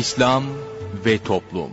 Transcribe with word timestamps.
İslam 0.00 0.44
ve 1.06 1.18
Toplum 1.18 1.70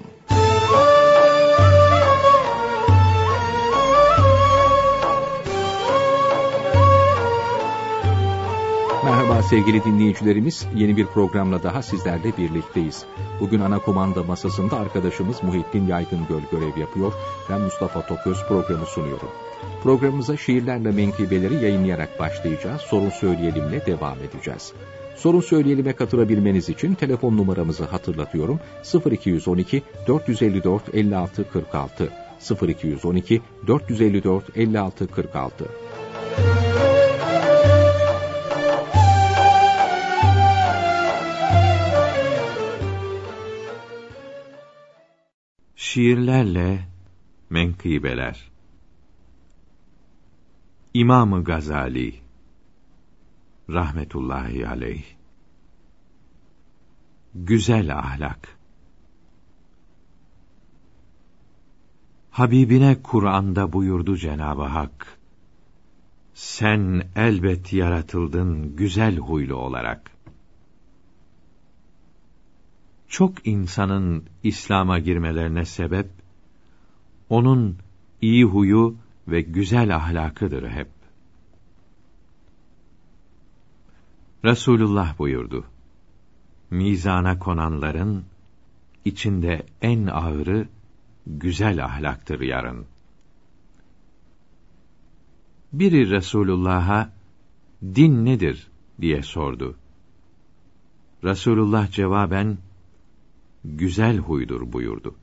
Merhaba 9.06 9.44
sevgili 9.44 9.84
dinleyicilerimiz, 9.84 10.68
yeni 10.76 10.98
bir 10.98 11.06
programla 11.06 11.64
daha 11.64 11.82
sizlerle 11.82 12.38
birlikteyiz. 12.38 13.06
Bugün 13.40 13.60
ana 13.60 13.80
kumanda 13.80 14.24
masasında 14.24 14.80
arkadaşımız 14.80 15.44
Muhittin 15.44 15.88
Yaygıngöl 15.88 16.42
görev 16.52 16.78
yapıyor. 16.78 17.14
Ben 17.50 17.62
Mustafa 17.62 18.06
Toköz 18.08 18.48
programı 18.48 18.86
sunuyorum. 18.86 19.30
Programımıza 19.84 20.38
şiirlerle 20.38 20.92
menkıbeleri 20.92 21.56
yayınlayarak 21.56 22.20
başlayacağız. 22.20 22.82
Sorun 22.82 23.10
söyleyelimle 23.10 23.86
devam 23.86 24.18
edeceğiz. 24.18 24.74
Sorun 25.18 25.42
söyleyelim'e 25.42 25.94
katılabilmeniz 25.94 26.70
için 26.70 26.94
telefon 26.94 27.38
numaramızı 27.38 27.86
hatırlatıyorum. 27.86 28.60
0212 29.12 29.84
454 30.08 30.96
56 30.96 31.50
46 31.50 32.10
0212 32.68 33.42
454 33.68 34.58
56 34.58 35.08
46 35.08 35.66
Şiirlerle 45.76 46.80
menkıbeler. 47.50 48.52
İmam-ı 50.94 51.44
Gazali 51.44 52.27
rahmetullahi 53.70 54.68
aleyh 54.68 55.04
Güzel 57.36 57.98
ahlak 57.98 58.58
Habibine 62.32 63.02
Kur'an'da 63.02 63.74
buyurdu 63.74 64.18
Cenab-ı 64.18 64.64
Hak 64.64 65.18
Sen 66.34 67.04
elbet 67.16 67.74
yaratıldın 67.74 68.76
güzel 68.76 69.18
huylu 69.18 69.56
olarak. 69.56 70.12
Çok 73.08 73.48
insanın 73.48 74.26
İslam'a 74.44 75.00
girmelerine 75.00 75.66
sebep 75.66 76.08
onun 77.30 77.78
iyi 78.22 78.44
huyu 78.44 78.96
ve 79.28 79.42
güzel 79.42 79.96
ahlakıdır 79.96 80.70
hep. 80.70 80.97
Resulullah 84.46 85.20
buyurdu. 85.20 85.66
Mizana 86.70 87.40
konanların 87.40 88.26
içinde 89.06 89.66
en 89.82 90.08
ağırı 90.08 90.68
güzel 91.28 91.86
ahlaktır 91.86 92.40
yarın. 92.42 92.86
Biri 95.74 96.10
Resulullah'a 96.10 97.10
din 97.84 98.26
nedir 98.26 98.68
diye 99.02 99.24
sordu. 99.24 99.76
Resulullah 101.24 101.92
cevaben 101.92 102.58
güzel 103.66 104.18
huydur 104.18 104.74
buyurdu. 104.74 105.16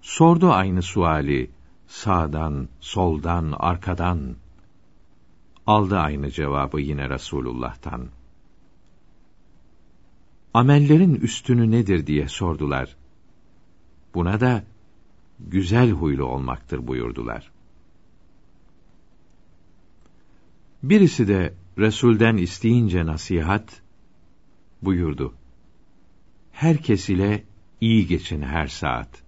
Sordu 0.00 0.50
aynı 0.50 0.82
suali 0.82 1.50
sağdan, 1.86 2.68
soldan, 2.80 3.54
arkadan. 3.58 4.36
Aldı 5.66 5.98
aynı 5.98 6.30
cevabı 6.30 6.80
yine 6.80 7.10
Resulullah'tan. 7.10 8.08
Amellerin 10.54 11.14
üstünü 11.14 11.70
nedir 11.70 12.06
diye 12.06 12.28
sordular. 12.28 12.96
Buna 14.14 14.40
da 14.40 14.64
güzel 15.40 15.90
huylu 15.90 16.24
olmaktır 16.24 16.86
buyurdular. 16.86 17.50
Birisi 20.82 21.28
de 21.28 21.54
Resul'den 21.78 22.36
isteyince 22.36 23.06
nasihat 23.06 23.82
buyurdu. 24.82 25.34
Herkes 26.52 27.08
ile 27.08 27.44
iyi 27.80 28.06
geçin 28.06 28.42
her 28.42 28.66
saat. 28.66 29.22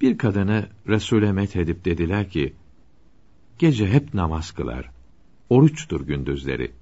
Bir 0.00 0.18
kadını 0.18 0.68
Resul'e 0.88 1.32
met 1.32 1.56
edip 1.56 1.84
dediler 1.84 2.30
ki, 2.30 2.54
gece 3.60 3.88
hep 3.88 4.14
namaz 4.14 4.50
kılar, 4.50 4.90
oruçtur 5.50 6.00
gündüzleri. 6.06 6.72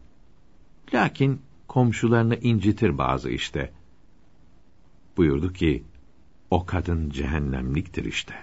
Lakin 0.94 1.42
komşularını 1.68 2.36
incitir 2.36 2.98
bazı 2.98 3.30
işte. 3.30 3.72
Buyurdu 5.16 5.52
ki, 5.52 5.84
o 6.50 6.66
kadın 6.66 7.10
cehennemliktir 7.10 8.04
işte. 8.04 8.34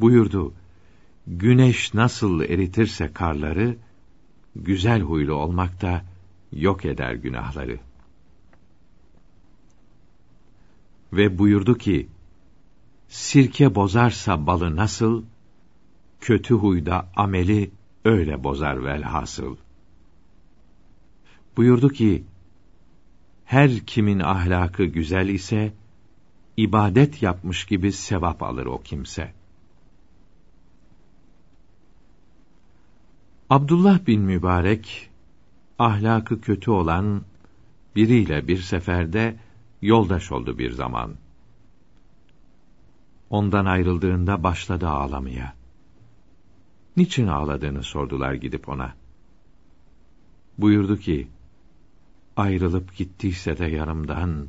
Buyurdu, 0.00 0.54
güneş 1.26 1.94
nasıl 1.94 2.40
eritirse 2.40 3.12
karları, 3.12 3.76
güzel 4.56 5.00
huylu 5.00 5.34
olmak 5.34 5.82
da 5.82 6.04
yok 6.52 6.84
eder 6.84 7.14
günahları. 7.14 7.78
Ve 11.12 11.38
buyurdu 11.38 11.78
ki, 11.78 12.08
sirke 13.08 13.74
bozarsa 13.74 14.46
balı 14.46 14.76
nasıl, 14.76 15.24
kötü 16.26 16.54
huyda 16.54 17.08
ameli 17.16 17.70
öyle 18.04 18.44
bozar 18.44 18.84
velhasıl. 18.84 19.56
Buyurdu 21.56 21.88
ki, 21.88 22.24
her 23.44 23.78
kimin 23.78 24.20
ahlakı 24.20 24.84
güzel 24.84 25.28
ise, 25.28 25.72
ibadet 26.56 27.22
yapmış 27.22 27.64
gibi 27.64 27.92
sevap 27.92 28.42
alır 28.42 28.66
o 28.66 28.82
kimse. 28.82 29.32
Abdullah 33.50 34.06
bin 34.06 34.22
Mübarek, 34.22 35.10
ahlakı 35.78 36.40
kötü 36.40 36.70
olan 36.70 37.22
biriyle 37.96 38.48
bir 38.48 38.58
seferde 38.58 39.36
yoldaş 39.82 40.32
oldu 40.32 40.58
bir 40.58 40.70
zaman. 40.70 41.14
Ondan 43.30 43.64
ayrıldığında 43.64 44.42
başladı 44.42 44.88
ağlamaya. 44.88 45.55
Niçin 46.96 47.26
ağladığını 47.26 47.82
sordular 47.82 48.34
gidip 48.34 48.68
ona. 48.68 48.94
Buyurdu 50.58 50.96
ki, 50.96 51.28
ayrılıp 52.36 52.96
gittiyse 52.96 53.58
de 53.58 53.66
yarımdan, 53.66 54.48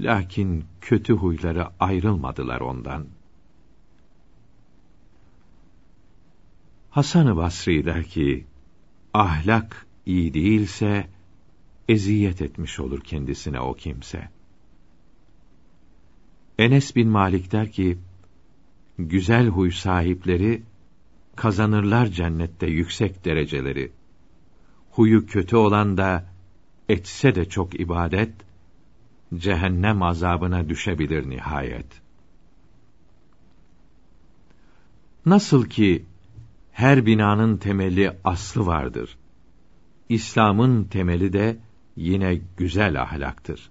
lakin 0.00 0.64
kötü 0.80 1.12
huyları 1.12 1.68
ayrılmadılar 1.80 2.60
ondan. 2.60 3.06
Hasan-ı 6.90 7.36
Basri 7.36 7.84
der 7.84 8.04
ki, 8.04 8.46
ahlak 9.14 9.86
iyi 10.06 10.34
değilse, 10.34 11.10
eziyet 11.88 12.42
etmiş 12.42 12.80
olur 12.80 13.00
kendisine 13.00 13.60
o 13.60 13.74
kimse. 13.74 14.28
Enes 16.58 16.96
bin 16.96 17.08
Malik 17.08 17.52
der 17.52 17.72
ki, 17.72 17.98
güzel 18.98 19.48
huy 19.48 19.70
sahipleri, 19.70 20.62
kazanırlar 21.36 22.06
cennette 22.06 22.66
yüksek 22.66 23.24
dereceleri. 23.24 23.92
Huyu 24.90 25.26
kötü 25.26 25.56
olan 25.56 25.96
da, 25.96 26.24
etse 26.88 27.34
de 27.34 27.48
çok 27.48 27.80
ibadet, 27.80 28.32
cehennem 29.34 30.02
azabına 30.02 30.68
düşebilir 30.68 31.30
nihayet. 31.30 31.86
Nasıl 35.26 35.64
ki, 35.64 36.04
her 36.72 37.06
binanın 37.06 37.56
temeli 37.56 38.12
aslı 38.24 38.66
vardır. 38.66 39.16
İslam'ın 40.08 40.84
temeli 40.84 41.32
de 41.32 41.56
yine 41.96 42.40
güzel 42.56 43.02
ahlaktır. 43.02 43.70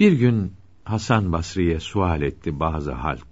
Bir 0.00 0.12
gün 0.12 0.52
Hasan 0.84 1.32
Basri'ye 1.32 1.80
sual 1.80 2.22
etti 2.22 2.60
bazı 2.60 2.92
halk. 2.92 3.31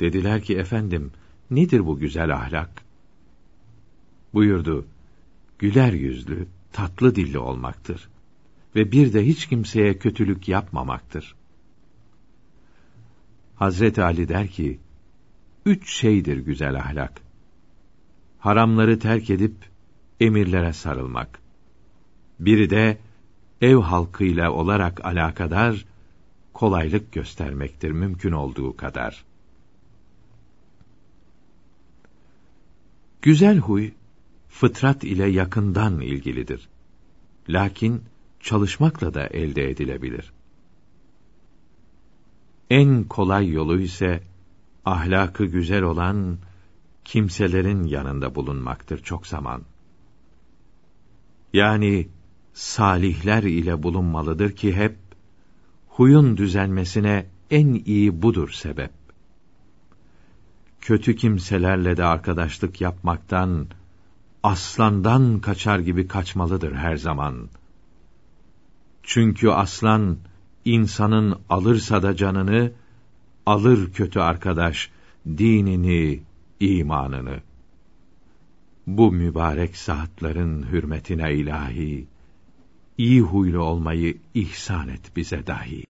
Dediler 0.00 0.42
ki 0.42 0.56
efendim, 0.56 1.12
nedir 1.50 1.86
bu 1.86 1.98
güzel 1.98 2.34
ahlak? 2.34 2.84
Buyurdu, 4.34 4.86
güler 5.58 5.92
yüzlü, 5.92 6.46
tatlı 6.72 7.14
dilli 7.14 7.38
olmaktır 7.38 8.08
ve 8.76 8.92
bir 8.92 9.12
de 9.12 9.26
hiç 9.26 9.46
kimseye 9.46 9.98
kötülük 9.98 10.48
yapmamaktır. 10.48 11.34
Hazret 13.56 13.98
Ali 13.98 14.28
der 14.28 14.48
ki, 14.48 14.80
üç 15.66 15.92
şeydir 15.92 16.36
güzel 16.36 16.76
ahlak. 16.76 17.20
Haramları 18.38 18.98
terk 18.98 19.30
edip, 19.30 19.54
emirlere 20.20 20.72
sarılmak. 20.72 21.38
Biri 22.40 22.70
de, 22.70 22.98
ev 23.60 23.76
halkıyla 23.76 24.50
olarak 24.50 25.04
alakadar, 25.04 25.86
kolaylık 26.52 27.12
göstermektir 27.12 27.90
mümkün 27.90 28.32
olduğu 28.32 28.76
kadar. 28.76 29.24
Güzel 33.22 33.58
huy, 33.58 33.90
fıtrat 34.48 35.04
ile 35.04 35.26
yakından 35.26 36.00
ilgilidir. 36.00 36.68
Lakin 37.48 38.02
çalışmakla 38.40 39.14
da 39.14 39.26
elde 39.26 39.70
edilebilir. 39.70 40.32
En 42.70 43.04
kolay 43.04 43.48
yolu 43.48 43.80
ise 43.80 44.22
ahlakı 44.84 45.44
güzel 45.44 45.82
olan 45.82 46.38
kimselerin 47.04 47.84
yanında 47.84 48.34
bulunmaktır 48.34 49.02
çok 49.02 49.26
zaman. 49.26 49.62
Yani 51.52 52.08
salihler 52.52 53.42
ile 53.42 53.82
bulunmalıdır 53.82 54.52
ki 54.52 54.76
hep 54.76 54.96
huyun 55.88 56.36
düzelmesine 56.36 57.26
en 57.50 57.74
iyi 57.84 58.22
budur 58.22 58.50
sebep. 58.50 58.99
Kötü 60.80 61.16
kimselerle 61.16 61.96
de 61.96 62.04
arkadaşlık 62.04 62.80
yapmaktan 62.80 63.66
aslandan 64.42 65.40
kaçar 65.40 65.78
gibi 65.78 66.08
kaçmalıdır 66.08 66.74
her 66.74 66.96
zaman. 66.96 67.48
Çünkü 69.02 69.48
aslan 69.48 70.18
insanın 70.64 71.40
alırsa 71.48 72.02
da 72.02 72.16
canını 72.16 72.72
alır 73.46 73.92
kötü 73.92 74.20
arkadaş 74.20 74.90
dinini, 75.26 76.22
imanını. 76.60 77.40
Bu 78.86 79.12
mübarek 79.12 79.76
saatlerin 79.76 80.62
hürmetine 80.62 81.34
ilahi 81.34 82.06
iyi 82.98 83.20
huylu 83.20 83.62
olmayı 83.62 84.18
ihsan 84.34 84.88
et 84.88 85.16
bize 85.16 85.46
dahi. 85.46 85.84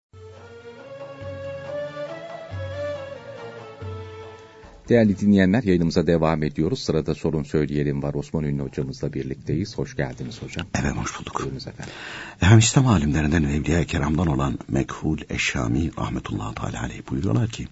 Değerli 4.89 5.19
dinleyenler 5.19 5.63
yayınımıza 5.63 6.07
devam 6.07 6.43
ediyoruz. 6.43 6.79
Sırada 6.79 7.15
sorun 7.15 7.43
söyleyelim 7.43 8.03
var. 8.03 8.13
Osman 8.13 8.43
Ünlü 8.43 8.63
hocamızla 8.63 9.13
birlikteyiz. 9.13 9.77
Hoş 9.77 9.95
geldiniz 9.95 10.41
hocam. 10.41 10.67
Evet 10.81 10.91
hoş 10.95 11.19
bulduk. 11.19 11.39
Buyurunuz 11.39 11.67
efendim. 11.67 11.93
Efendim 12.35 12.59
İslam 12.59 12.87
alimlerinden 12.87 13.43
Evliya 13.43 13.83
Keram'dan 13.83 14.27
olan 14.27 14.59
Mekhul 14.67 15.17
Eşşami 15.29 15.91
rahmetullahi 15.97 16.55
teala 16.55 16.81
aleyh 16.81 17.01
buyuruyorlar 17.09 17.49
ki 17.49 17.67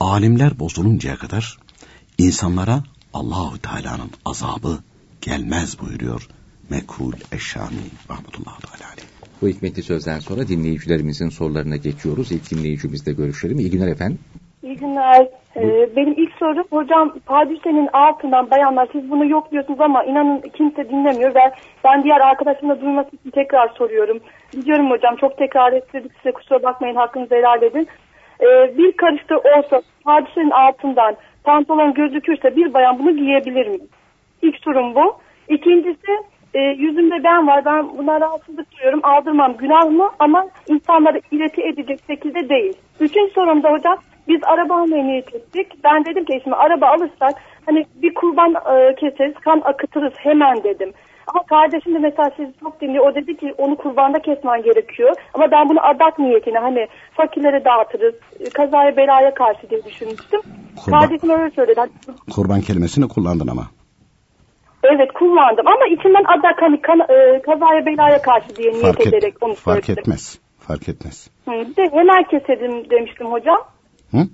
alimler 0.00 0.58
bozuluncaya 0.58 1.16
kadar 1.16 1.58
insanlara 2.18 2.84
Allahu 3.14 3.58
Teala'nın 3.58 4.10
azabı 4.24 4.78
gelmez 5.20 5.80
buyuruyor 5.80 6.28
Mekhul 6.70 7.12
Eşşami 7.32 7.90
rahmetullahi 8.10 8.62
teala 8.62 8.92
aleyh. 8.92 9.06
Bu 9.42 9.48
hikmetli 9.48 9.82
sözden 9.82 10.20
sonra 10.20 10.48
dinleyicilerimizin 10.48 11.28
sorularına 11.28 11.76
geçiyoruz. 11.76 12.32
İlk 12.32 12.50
dinleyicimizle 12.50 13.12
görüşelim. 13.12 13.58
İyi 13.58 13.70
günler 13.70 13.88
efendim. 13.88 14.18
İyi 14.66 14.76
günler. 14.76 15.28
Ee, 15.56 15.96
benim 15.96 16.14
ilk 16.16 16.32
sorum 16.38 16.64
hocam 16.70 17.14
pardüsenin 17.26 17.88
altından 17.92 18.50
bayanlar 18.50 18.88
siz 18.92 19.10
bunu 19.10 19.26
yok 19.30 19.52
diyorsunuz 19.52 19.80
ama 19.80 20.04
inanın 20.04 20.40
kimse 20.40 20.88
dinlemiyor 20.88 21.34
ve 21.34 21.52
ben 21.84 22.04
diğer 22.04 22.20
arkadaşımla 22.20 22.80
duyması 22.80 23.16
için 23.16 23.30
tekrar 23.30 23.68
soruyorum. 23.68 24.20
Biliyorum 24.56 24.90
hocam 24.90 25.16
çok 25.16 25.38
tekrar 25.38 25.72
ettirdik 25.72 26.12
size 26.16 26.32
kusura 26.32 26.62
bakmayın 26.62 26.94
hakkınızı 26.94 27.34
helal 27.34 27.62
edin. 27.62 27.88
Ee, 28.40 28.78
bir 28.78 28.92
karışta 28.92 29.36
olsa 29.36 29.82
pardüsenin 30.04 30.50
altından 30.50 31.16
pantolon 31.44 31.94
gözükürse 31.94 32.56
bir 32.56 32.74
bayan 32.74 32.98
bunu 32.98 33.16
giyebilir 33.16 33.66
mi? 33.66 33.78
İlk 34.42 34.56
sorum 34.64 34.94
bu. 34.94 35.16
İkincisi 35.48 36.12
e, 36.54 36.60
yüzümde 36.60 37.24
ben 37.24 37.46
var 37.46 37.64
ben 37.64 37.98
buna 37.98 38.20
rahatsızlık 38.20 38.76
duyuyorum 38.76 39.00
aldırmam 39.02 39.56
günah 39.56 39.90
mı 39.90 40.10
ama 40.18 40.46
insanları 40.68 41.20
ileti 41.30 41.62
edecek 41.62 42.00
şekilde 42.06 42.48
değil. 42.48 42.72
Üçüncü 43.00 43.32
sorumda 43.32 43.72
hocam 43.72 43.98
biz 44.28 44.40
araba 44.44 44.74
almaya 44.74 45.04
niyet 45.04 45.34
ettik. 45.34 45.66
Ben 45.84 46.04
dedim 46.04 46.24
ki 46.24 46.40
şimdi 46.42 46.56
araba 46.56 46.86
alırsak 46.86 47.34
hani 47.66 47.86
bir 47.94 48.14
kurban 48.14 48.54
e, 48.54 48.94
keseriz 48.94 49.34
kan 49.34 49.62
akıtırız 49.64 50.12
hemen 50.16 50.64
dedim. 50.64 50.92
Ama 51.26 51.42
kardeşim 51.42 51.94
de 51.94 51.98
mesela 51.98 52.30
sizi 52.36 52.52
çok 52.60 52.80
dinliyor. 52.80 53.06
O 53.06 53.14
dedi 53.14 53.36
ki 53.36 53.54
onu 53.58 53.76
kurbanda 53.76 54.18
kesmen 54.18 54.62
gerekiyor. 54.62 55.14
Ama 55.34 55.50
ben 55.50 55.68
bunu 55.68 55.86
adak 55.86 56.18
niyetine 56.18 56.58
hani 56.58 56.88
fakirlere 57.12 57.64
dağıtırız. 57.64 58.14
e, 58.40 58.50
Kazaya 58.50 58.96
belaya 58.96 59.34
karşı 59.34 59.70
diye 59.70 59.84
düşünmüştüm. 59.84 60.40
Kurban. 60.84 61.00
Kardeşim 61.00 61.30
öyle 61.30 61.50
söyledi. 61.50 61.80
Hani, 61.80 61.90
Kurban 62.34 62.60
kelimesini 62.60 63.08
kullandın 63.08 63.48
ama. 63.48 63.62
Evet 64.82 65.12
kullandım 65.12 65.66
ama 65.66 65.86
içimden 65.86 66.24
adak 66.24 66.62
hani 66.62 66.80
kan, 66.80 67.00
e, 67.00 67.42
kazaya 67.42 67.86
belaya 67.86 68.22
karşı 68.22 68.56
diye 68.56 68.70
niyet 68.72 68.82
Fark, 68.82 69.00
et- 69.00 69.06
ederek 69.06 69.34
onu 69.40 69.54
fark 69.54 69.84
söyledim. 69.84 70.00
etmez. 70.02 70.40
Fark 70.58 70.88
etmez. 70.88 71.30
Hı, 71.44 71.50
de 71.76 71.88
hemen 71.92 72.22
keselim 72.24 72.90
demiştim 72.90 73.26
hocam. 73.26 73.58
Hı? 74.10 74.28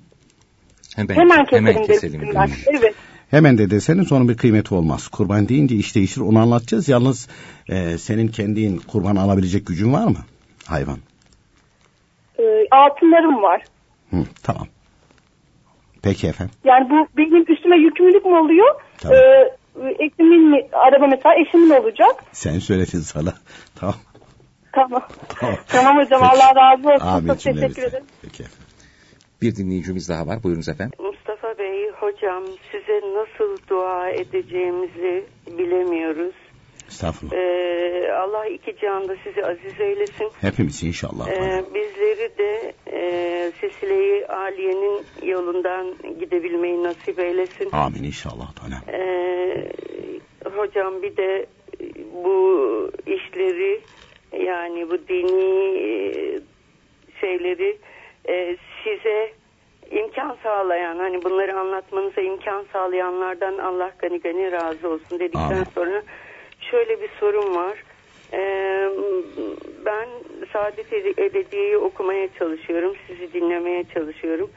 Hemen, 0.97 1.15
Hemen 1.15 1.45
keselim, 1.45 1.67
hemen 1.67 1.87
keselim 1.87 2.21
demiş. 2.21 2.53
Evet. 2.67 2.95
Hemen 3.31 3.59
de 3.59 3.71
deseniz 3.71 4.13
onun 4.13 4.29
bir 4.29 4.37
kıymeti 4.37 4.75
olmaz. 4.75 5.09
Kurban 5.09 5.49
deyince 5.49 5.77
iş 5.77 5.95
değişir 5.95 6.21
onu 6.21 6.39
anlatacağız. 6.39 6.89
Yalnız 6.89 7.29
e, 7.69 7.99
senin 7.99 8.29
kendin 8.29 8.79
kurban 8.79 9.17
alabilecek 9.17 9.67
gücün 9.67 9.93
var 9.93 10.05
mı? 10.05 10.19
Hayvan. 10.67 10.99
E, 12.39 12.43
altınlarım 12.71 13.43
var. 13.43 13.63
Hı, 14.11 14.17
tamam. 14.43 14.67
Peki 16.03 16.27
efendim. 16.27 16.55
Yani 16.65 16.91
bu 16.91 17.07
benim 17.17 17.53
üstüme 17.53 17.77
yükümlülük 17.77 18.25
mü 18.25 18.35
oluyor? 18.35 18.75
Tabii. 18.99 19.15
Ee, 19.15 19.57
eşimin 19.99 20.51
mi, 20.51 20.69
araba 20.73 21.07
mesela 21.07 21.35
eşimin 21.35 21.71
olacak. 21.71 22.25
Sen 22.33 22.59
söyledin 22.59 23.01
sana. 23.01 23.35
Tamam. 23.75 23.95
Tamam. 24.73 25.03
Tamam. 25.41 25.57
tamam 25.69 25.97
hocam 25.97 26.21
Peki. 26.21 26.33
Allah 26.33 26.55
razı 26.57 26.89
olsun. 26.89 27.07
Amin 27.07 27.29
Çok 27.29 27.41
teşekkür 27.41 27.83
ederim. 27.83 28.05
Peki 28.23 28.43
efendim. 28.43 28.62
Bir 29.43 29.57
dinleyicimiz 29.57 30.09
daha 30.09 30.27
var. 30.27 30.43
Buyurunuz 30.43 30.69
efendim. 30.69 30.99
Mustafa 30.99 31.59
Bey, 31.59 31.91
hocam 31.91 32.45
size 32.73 33.01
nasıl 33.15 33.57
dua 33.69 34.11
edeceğimizi 34.11 35.25
bilemiyoruz. 35.59 36.35
Estağfurullah. 36.89 37.37
Ee, 37.37 38.13
Allah 38.13 38.47
iki 38.47 38.77
cihanda 38.77 39.17
sizi 39.25 39.47
aziz 39.47 39.81
eylesin. 39.81 40.31
Hepimiz 40.41 40.83
inşallah. 40.83 41.29
Ee, 41.29 41.65
bizleri 41.75 42.39
de 42.39 42.73
e, 42.93 43.53
Sesile-i 43.61 44.27
Aliye'nin 44.27 45.05
yolundan 45.23 45.95
gidebilmeyi 46.21 46.83
nasip 46.83 47.19
eylesin. 47.19 47.69
Amin 47.73 48.03
inşallah. 48.03 48.53
Ee, 48.89 49.69
hocam 50.57 51.03
bir 51.03 51.17
de 51.17 51.47
bu 52.25 52.91
işleri 53.07 53.81
yani 54.47 54.91
bu 54.91 55.09
dini 55.09 55.79
e, 55.79 56.41
şeyleri 57.21 57.79
e, 58.29 58.57
size 58.85 59.33
imkan 59.91 60.37
sağlayan 60.43 60.99
hani 60.99 61.25
bunları 61.25 61.59
anlatmanıza 61.59 62.21
imkan 62.21 62.65
sağlayanlardan 62.73 63.59
Allah 63.59 63.93
gani 63.99 64.21
gani 64.21 64.53
razı 64.53 64.89
olsun 64.89 65.19
dedikten 65.19 65.53
Amin. 65.53 65.67
sonra 65.75 66.03
şöyle 66.61 67.01
bir 67.01 67.09
sorum 67.21 67.57
var. 67.57 67.85
Ee, 68.33 68.89
ben 69.85 70.09
Saadet 70.53 70.93
Ebediye'yi 71.19 71.77
okumaya 71.77 72.29
çalışıyorum. 72.39 72.95
Sizi 73.07 73.33
dinlemeye 73.33 73.85
çalışıyorum. 73.95 74.51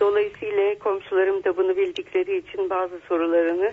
Dolayısıyla 0.00 0.78
komşularım 0.78 1.44
da 1.44 1.56
bunu 1.56 1.76
bildikleri 1.76 2.36
için 2.38 2.70
bazı 2.70 3.00
sorularını 3.08 3.72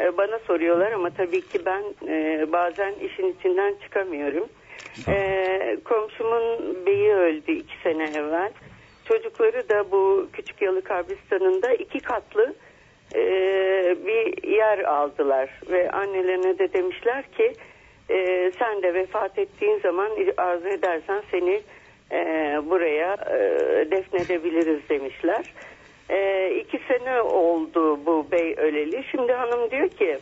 e, 0.00 0.16
bana 0.16 0.38
soruyorlar 0.38 0.92
ama 0.92 1.10
tabii 1.10 1.40
ki 1.40 1.58
ben 1.66 1.82
e, 2.08 2.46
bazen 2.52 2.94
işin 2.94 3.32
içinden 3.32 3.74
çıkamıyorum. 3.82 4.48
E, 5.08 5.78
komşumun 5.84 6.76
beyi 6.86 7.12
öldü 7.12 7.52
iki 7.52 7.74
sene 7.82 8.04
evvel. 8.04 8.52
Çocukları 9.08 9.68
da 9.68 9.90
bu 9.90 10.28
Küçük 10.32 10.62
Yalı 10.62 10.84
Kabristanı'nda 10.84 11.72
iki 11.72 12.00
katlı 12.00 12.54
e, 13.14 13.20
bir 14.06 14.48
yer 14.48 14.78
aldılar 14.78 15.50
ve 15.70 15.90
annelerine 15.90 16.58
de 16.58 16.72
demişler 16.72 17.24
ki 17.32 17.52
e, 18.10 18.50
sen 18.58 18.82
de 18.82 18.94
vefat 18.94 19.38
ettiğin 19.38 19.80
zaman 19.80 20.10
arzu 20.36 20.68
edersen 20.68 21.22
seni 21.30 21.60
e, 22.12 22.18
buraya 22.70 23.14
e, 23.14 23.40
defnedebiliriz 23.90 24.88
demişler. 24.88 25.52
E, 26.10 26.50
iki 26.54 26.80
sene 26.88 27.20
oldu 27.20 28.06
bu 28.06 28.26
bey 28.30 28.54
öleli. 28.56 29.04
Şimdi 29.10 29.32
hanım 29.32 29.70
diyor 29.70 29.88
ki 29.88 30.18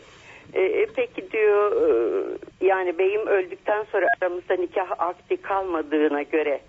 e, 0.53 0.61
e, 0.61 0.85
peki 0.95 1.31
diyor 1.31 1.71
e, 1.71 2.65
yani 2.65 2.97
beyim 2.97 3.27
öldükten 3.27 3.85
sonra 3.91 4.07
aramızda 4.21 4.55
nikah 4.55 4.91
akdi 4.99 5.37
kalmadığına 5.37 6.21
göre 6.21 6.59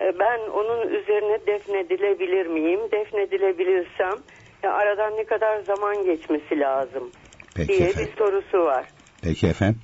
ben 0.00 0.40
onun 0.50 0.88
üzerine 0.88 1.38
defnedilebilir 1.46 2.46
miyim? 2.46 2.80
Defnedilebilirsem 2.92 4.14
ya 4.62 4.72
aradan 4.72 5.16
ne 5.16 5.24
kadar 5.24 5.60
zaman 5.60 6.04
geçmesi 6.04 6.60
lazım 6.60 7.10
Peki 7.56 7.68
diye 7.68 7.88
efendim. 7.88 8.10
bir 8.12 8.18
sorusu 8.18 8.58
var. 8.58 8.84
Peki 9.22 9.46
efendim. 9.46 9.80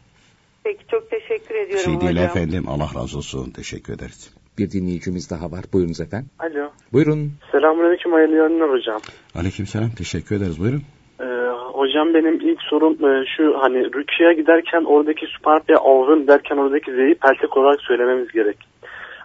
Peki 0.65 0.87
çok 0.91 1.11
teşekkür 1.11 1.55
Bir 1.55 1.61
ediyorum 1.61 1.85
şey 1.85 2.01
değil 2.01 2.13
hocam. 2.13 2.25
efendim. 2.25 2.65
Allah 2.69 2.89
razı 3.01 3.19
olsun. 3.19 3.51
Teşekkür 3.51 3.93
ederiz. 3.93 4.35
Bir 4.59 4.71
dinleyicimiz 4.71 5.31
daha 5.31 5.51
var. 5.53 5.65
Buyurunuz 5.73 6.01
efendim. 6.01 6.31
Alo. 6.39 6.71
Buyurun. 6.93 7.33
Selamünaleyküm 7.53 8.13
hayırlı 8.13 8.37
yayınlar 8.37 8.71
hocam. 8.71 9.01
Aleykümselam. 9.35 9.91
Teşekkür 9.91 10.37
ederiz. 10.37 10.61
Buyurun. 10.61 10.83
Ee, 11.21 11.25
hocam 11.73 12.15
benim 12.15 12.35
ilk 12.51 12.63
sorum 12.71 12.93
e, 12.93 13.25
şu 13.37 13.55
hani 13.61 13.85
rüküye 13.85 14.33
giderken 14.35 14.85
oradaki 14.85 15.27
süparpya 15.27 15.77
avın 15.79 16.27
derken 16.27 16.57
oradaki 16.57 16.91
z'yi 16.93 17.15
peltek 17.15 17.57
olarak 17.57 17.81
söylememiz 17.81 18.33
gerek. 18.33 18.57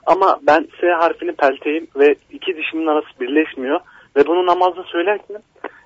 Ama 0.06 0.40
ben 0.48 0.68
S 0.82 0.88
harfini 0.88 1.32
pelteyim 1.32 1.88
ve 1.96 2.16
iki 2.32 2.58
dişimin 2.58 2.88
arası 2.88 3.20
birleşmiyor 3.20 3.80
ve 4.16 4.28
bunu 4.28 4.46
namazda 4.46 4.84
söylerken 4.84 5.42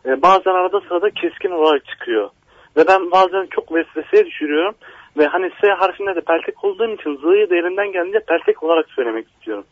e, 0.05 0.21
bazen 0.21 0.51
arada 0.51 0.81
sırada 0.81 1.09
keskin 1.09 1.51
olarak 1.51 1.85
çıkıyor. 1.85 2.29
Ve 2.77 2.87
ben 2.87 3.11
bazen 3.11 3.45
çok 3.45 3.75
vesveseye 3.75 4.25
düşürüyorum. 4.25 4.75
Ve 5.17 5.27
hani 5.27 5.51
S 5.61 5.67
harfinde 5.67 6.15
de 6.15 6.21
peltek 6.21 6.63
olduğum 6.63 6.93
için 6.93 7.15
zı'yı 7.15 7.49
da 7.49 7.55
elimden 7.55 7.91
gelince 7.91 8.19
peltek 8.19 8.63
olarak 8.63 8.85
söylemek 8.89 9.27
istiyorum. 9.27 9.65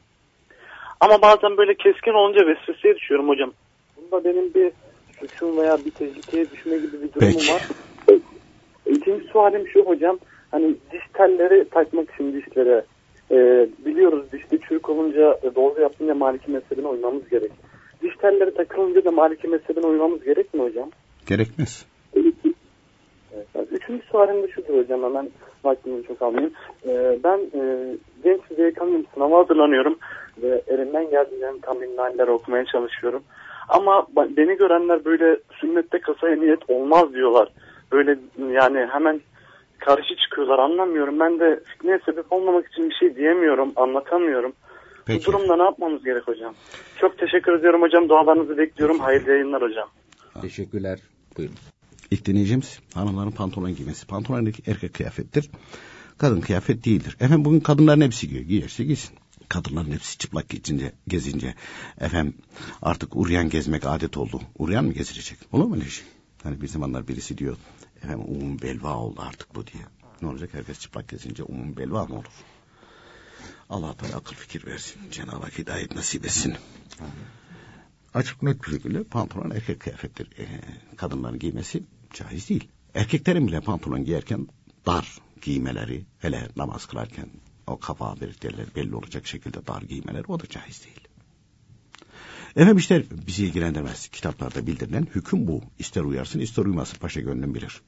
Ama 1.00 1.21
bazen 1.21 1.57
böyle 1.57 1.73
keskin 1.75 2.13
olunca 2.13 2.47
vesveseye 2.47 2.95
düşüyorum 2.95 3.29
hocam. 3.29 3.51
Bunda 3.97 4.23
benim 4.23 4.53
bir 4.53 4.71
suçum 5.19 5.57
veya 5.57 5.77
bir 5.85 5.91
tehlikeye 5.91 6.51
düşme 6.51 6.77
gibi 6.77 7.01
bir 7.01 7.13
durumum 7.13 7.33
Peki. 7.33 7.53
var. 7.53 7.62
İkinci 8.85 9.23
sualim 9.27 9.67
şu 9.67 9.81
hocam. 9.81 10.19
Hani 10.51 10.75
diş 10.91 11.01
telleri 11.13 11.69
takmak 11.69 12.13
için 12.13 12.33
dişlere 12.33 12.83
e, 13.34 13.68
biliyoruz 13.86 14.32
dişte 14.32 14.58
çürük 14.58 14.90
olunca 14.90 15.40
e, 15.44 15.56
dolgu 15.56 15.82
yapınca 15.82 16.16
maliki 16.16 16.52
mezhebine 16.52 16.88
uymamız 16.88 17.30
gerek. 17.30 17.52
Diş 18.02 18.16
telleri 18.18 18.54
takılınca 18.54 19.06
da 19.06 19.12
maliki 19.12 19.48
mezhebine 19.48 19.86
uymamız 19.88 20.24
gerek 20.24 20.54
mi 20.54 20.62
hocam? 20.62 20.90
Gerekmez. 21.28 21.86
Evet. 23.56 23.68
Üçüncü 23.72 24.06
sualim 24.06 24.44
de 24.44 24.48
şudur 24.48 24.78
hocam 24.78 25.04
hemen 25.04 25.30
vaktimi 25.63 26.04
çok 26.08 26.22
almayayım. 26.22 26.54
Ee, 26.88 27.20
ben 27.24 27.38
e, 27.38 27.94
genç 28.24 28.42
bir 28.52 28.58
delikanlıyım 28.58 29.06
sınava 29.13 29.40
hazırlanıyorum 29.40 29.98
ve 30.42 30.62
elimden 30.68 31.10
geldiğince 31.10 31.48
tam 31.62 31.80
minnaller 31.80 32.28
okumaya 32.28 32.66
çalışıyorum. 32.66 33.24
Ama 33.70 34.08
beni 34.16 34.58
görenler 34.58 35.06
böyle 35.06 35.38
sünnette 35.62 36.00
kasaya 36.00 36.36
niyet 36.36 36.70
olmaz 36.70 37.13
diyorlar. 37.13 37.50
Böyle 37.92 38.18
yani 38.52 38.86
hemen 38.92 39.22
karşı 39.86 40.16
çıkıyorlar 40.16 40.60
anlamıyorum. 40.60 41.20
Ben 41.20 41.40
de 41.40 41.60
fitneye 41.66 42.00
sebep 42.06 42.34
olmamak 42.34 42.68
için 42.68 42.90
bir 42.90 42.96
şey 42.96 43.16
diyemiyorum, 43.16 43.74
anlatamıyorum. 43.75 44.54
Peki. 45.06 45.28
Bu 45.28 45.32
durumda 45.32 45.56
ne 45.56 45.63
yapmamız 45.63 46.04
gerek 46.04 46.28
hocam? 46.28 46.54
Çok 47.00 47.18
teşekkür 47.18 47.60
ediyorum 47.60 47.82
hocam. 47.82 48.10
Dualarınızı 48.10 48.58
bekliyorum. 48.58 49.00
Hayırlı 49.00 49.32
yayınlar 49.32 49.62
hocam. 49.62 49.90
Teşekkürler. 50.42 51.00
Buyurun. 51.38 51.56
İlk 52.12 52.25
dinleyicimiz 52.25 52.80
hanımların 52.94 53.32
pantolon 53.32 53.75
giymesi. 53.75 54.08
Pantolon 54.08 54.46
erkek 54.68 54.94
kıyafettir. 54.94 55.50
Kadın 56.18 56.42
kıyafet 56.42 56.86
değildir. 56.86 57.16
Efendim 57.16 57.46
bugün 57.46 57.60
kadınların 57.60 58.02
hepsi 58.02 58.28
giyiyor. 58.28 58.46
Giyerse 58.48 58.84
giysin. 58.84 59.18
Kadınların 59.50 59.92
hepsi 59.92 60.18
çıplak 60.18 60.50
gezince, 60.50 60.92
gezince 61.08 61.54
efendim 62.02 62.34
artık 62.82 63.16
uryan 63.16 63.50
gezmek 63.50 63.86
adet 63.86 64.18
oldu. 64.18 64.42
Uryan 64.60 64.86
mı 64.86 64.94
gezilecek? 64.94 65.38
Olur 65.52 65.66
mu 65.66 65.75
öyle 65.75 65.86
şey? 65.86 66.06
Hani 66.44 66.62
bir 66.62 66.68
zamanlar 66.68 67.08
birisi 67.08 67.38
diyor 67.38 67.58
efendim 68.03 68.25
umum 68.27 68.62
belva 68.62 68.95
oldu 68.95 69.22
artık 69.22 69.55
bu 69.55 69.67
diye. 69.67 69.83
Ne 70.22 70.27
olacak 70.27 70.53
herkes 70.53 70.79
çıplak 70.79 71.10
gezince 71.10 71.43
umum 71.43 71.77
belva 71.77 72.05
mı 72.05 72.15
olur? 72.15 72.43
Allah 73.69 73.93
Teala 73.98 74.15
akıl 74.15 74.36
fikir 74.36 74.65
versin. 74.65 75.12
Cenab-ı 75.12 75.45
Hak 75.45 75.57
hidayet 75.57 75.95
nasip 75.95 76.25
etsin. 76.25 76.55
Açık 78.13 78.43
net 78.43 78.63
bir 78.63 78.72
şekilde 78.72 79.03
pantolon 79.03 79.51
erkek 79.51 79.79
kıyafettir. 79.79 80.27
Ee, 80.39 80.48
kadınların 80.98 81.39
giymesi 81.39 81.83
caiz 82.13 82.50
değil. 82.50 82.67
Erkeklerin 82.93 83.48
bile 83.48 83.62
pantolon 83.62 84.05
giyerken 84.05 84.48
dar 84.86 85.17
giymeleri, 85.41 86.05
hele 86.19 86.50
namaz 86.55 86.86
kılarken 86.86 87.29
o 87.67 87.79
kafa 87.79 88.22
belirtileri 88.22 88.75
belli 88.75 88.95
olacak 88.95 89.27
şekilde 89.27 89.67
dar 89.67 89.81
giymeleri 89.81 90.24
o 90.27 90.39
da 90.39 90.50
caiz 90.50 90.86
değil. 90.86 91.07
Efendim 92.55 92.77
işte 92.77 93.03
bizi 93.27 93.45
ilgilendirmez. 93.45 94.07
Kitaplarda 94.07 94.67
bildirilen 94.67 95.07
hüküm 95.15 95.48
bu. 95.48 95.62
İster 95.79 96.01
uyarsın 96.01 96.39
ister 96.39 96.65
uymasın 96.65 96.98
paşa 96.98 97.22
gönlüm 97.22 97.55
bilir. 97.55 97.81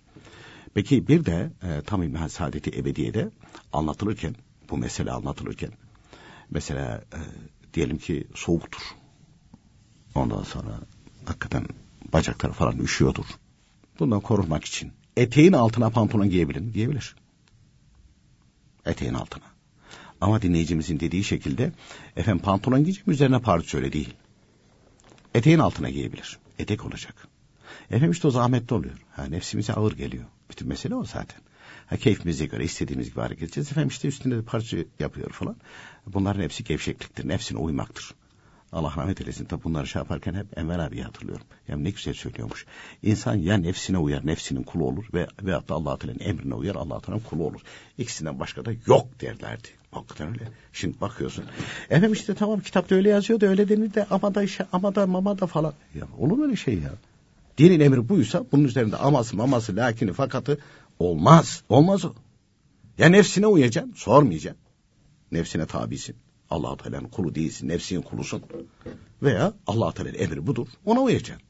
Peki 0.74 1.08
bir 1.08 1.26
de 1.26 1.52
e, 1.64 1.82
tam 1.82 2.04
İlmihal 2.04 2.30
Saadeti 2.30 2.80
Ebediye'de 2.80 3.32
anlatılırken, 3.74 4.36
bu 4.70 4.78
mesele 4.78 5.12
anlatılırken, 5.12 5.72
mesela 6.50 7.04
e, 7.14 7.20
diyelim 7.74 7.98
ki 7.98 8.28
soğuktur. 8.36 8.82
Ondan 10.16 10.44
sonra 10.44 10.80
hakikaten 11.26 11.66
bacakları 12.14 12.52
falan 12.52 12.78
üşüyordur. 12.78 13.26
Bundan 14.00 14.22
korunmak 14.22 14.66
için 14.66 14.92
eteğin 15.18 15.54
altına 15.54 15.90
pantolon 15.90 16.30
giyebilir 16.30 16.60
mi? 16.60 16.72
Giyebilir. 16.72 17.16
Eteğin 18.86 19.14
altına. 19.14 19.44
Ama 20.22 20.42
dinleyicimizin 20.42 21.00
dediği 21.00 21.24
şekilde 21.24 21.72
efendim 22.16 22.44
pantolon 22.44 22.84
giyeceğim 22.84 23.12
üzerine 23.12 23.40
pardösü 23.40 23.78
öyle 23.78 23.94
değil. 23.94 24.14
Eteğin 25.36 25.60
altına 25.60 25.90
giyebilir. 25.90 26.40
Etek 26.60 26.86
olacak. 26.86 27.28
Efendim 27.92 28.12
işte 28.12 28.28
o 28.28 28.32
zahmetli 28.32 28.76
oluyor. 28.76 28.96
Ha, 29.12 29.24
nefsimize 29.26 29.74
ağır 29.74 29.92
geliyor. 29.92 30.24
Bütün 30.50 30.68
mesele 30.68 30.96
o 30.96 31.06
zaten. 31.06 31.42
Ha, 31.88 31.98
keyfimize 31.98 32.46
göre 32.46 32.64
istediğimiz 32.64 33.10
gibi 33.10 33.20
hareket 33.20 33.44
edeceğiz. 33.44 33.72
Efendim 33.72 33.88
işte 33.88 34.08
üstünde 34.08 34.38
de 34.38 34.42
parça 34.42 34.78
yapıyor 35.00 35.30
falan. 35.30 35.56
Bunların 36.08 36.42
hepsi 36.42 36.64
gevşekliktir. 36.64 37.28
Nefsine 37.28 37.60
uymaktır. 37.60 38.14
Allah 38.72 38.94
rahmet 38.98 39.22
eylesin. 39.22 39.46
Tabi 39.46 39.64
bunları 39.64 39.88
şey 39.88 40.00
yaparken 40.00 40.34
hep 40.34 40.58
Enver 40.58 40.80
abi 40.80 41.02
hatırlıyorum. 41.02 41.46
Yani 41.68 41.84
ne 41.84 41.90
güzel 41.90 42.14
söylüyormuş. 42.14 42.66
İnsan 43.04 43.36
ya 43.36 43.58
nefsine 43.58 43.98
uyar, 43.98 44.28
nefsinin 44.28 44.64
kulu 44.64 44.86
olur 44.86 45.06
ve 45.14 45.28
veyahut 45.42 45.70
da 45.70 45.74
Allah 45.74 45.98
Teala'nın 45.98 46.20
emrine 46.20 46.54
uyar, 46.54 46.76
Allah 46.76 47.00
Teala'nın 47.00 47.24
kulu 47.24 47.44
olur. 47.44 47.62
İkisinden 47.98 48.40
başka 48.40 48.66
da 48.66 48.72
yok 48.88 49.22
derlerdi. 49.22 49.68
Hakikaten 49.96 50.28
öyle. 50.28 50.48
Şimdi 50.74 51.02
bakıyorsun. 51.02 51.46
Efendim 51.90 52.14
işte 52.14 52.36
tamam 52.36 52.60
kitapta 52.60 52.96
öyle 52.96 53.10
yazıyor 53.10 53.42
da 53.42 53.46
öyle 53.46 53.70
denir 53.70 53.94
de 53.94 54.06
ama 54.10 54.36
da 54.36 54.44
işe, 54.44 54.66
ama 54.72 54.96
da 54.96 55.08
mama 55.08 55.40
da 55.40 55.48
falan. 55.48 55.74
Ya 55.96 56.08
olur 56.20 56.38
mu 56.38 56.44
öyle 56.44 56.56
şey 56.56 56.74
ya? 56.74 56.94
Dinin 57.58 57.80
emri 57.80 58.10
buysa 58.10 58.46
bunun 58.52 58.64
üzerinde 58.64 58.98
aması 58.98 59.38
maması 59.38 59.76
lakini 59.76 60.14
fakatı 60.14 60.58
olmaz. 61.00 61.64
Olmaz 61.70 62.06
o. 62.06 62.14
Ya 62.98 63.10
nefsine 63.10 63.48
uyacaksın 63.48 63.94
sormayacaksın. 63.96 64.62
Nefsine 65.32 65.66
tabisin. 65.66 66.16
allah 66.50 66.78
Teala'nın 66.78 67.08
kulu 67.08 67.36
değilsin. 67.36 67.68
Nefsinin 67.68 68.02
kulusun. 68.02 68.44
Veya 69.22 69.54
allah 69.68 69.92
Teala'nın 69.92 70.18
emri 70.18 70.48
budur. 70.48 70.68
Ona 70.86 71.02
uyacaksın. 71.02 71.46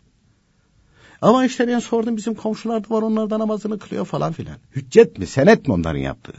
Ama 1.22 1.46
işte 1.46 1.68
ben 1.68 1.80
sordum 1.80 2.18
bizim 2.18 2.36
komşular 2.36 2.84
da 2.84 2.96
var 2.96 3.02
onlar 3.02 3.30
da 3.30 3.40
namazını 3.40 3.80
kılıyor 3.80 4.06
falan 4.06 4.34
filan. 4.34 4.58
Hüccet 4.76 5.20
mi 5.20 5.28
senet 5.28 5.68
mi 5.68 5.74
onların 5.74 6.00
yaptığı? 6.00 6.34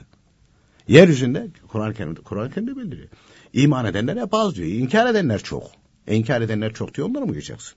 Yeryüzünde 0.88 1.48
Kur'an-ı 1.68 1.94
Kerim'de, 1.94 2.20
Kur'an-ı 2.20 2.50
Kerim'de 2.50 2.76
bildiriyor. 2.76 3.08
İman 3.52 3.86
edenler 3.86 4.16
hep 4.16 4.34
az 4.34 4.54
diyor. 4.56 4.68
İnkar 4.68 5.10
edenler 5.10 5.42
çok. 5.42 5.62
İnkar 6.06 6.40
edenler 6.40 6.72
çok 6.72 6.94
diyor 6.94 7.08
onlara 7.08 7.24
mı 7.24 7.32
uyacaksın? 7.32 7.76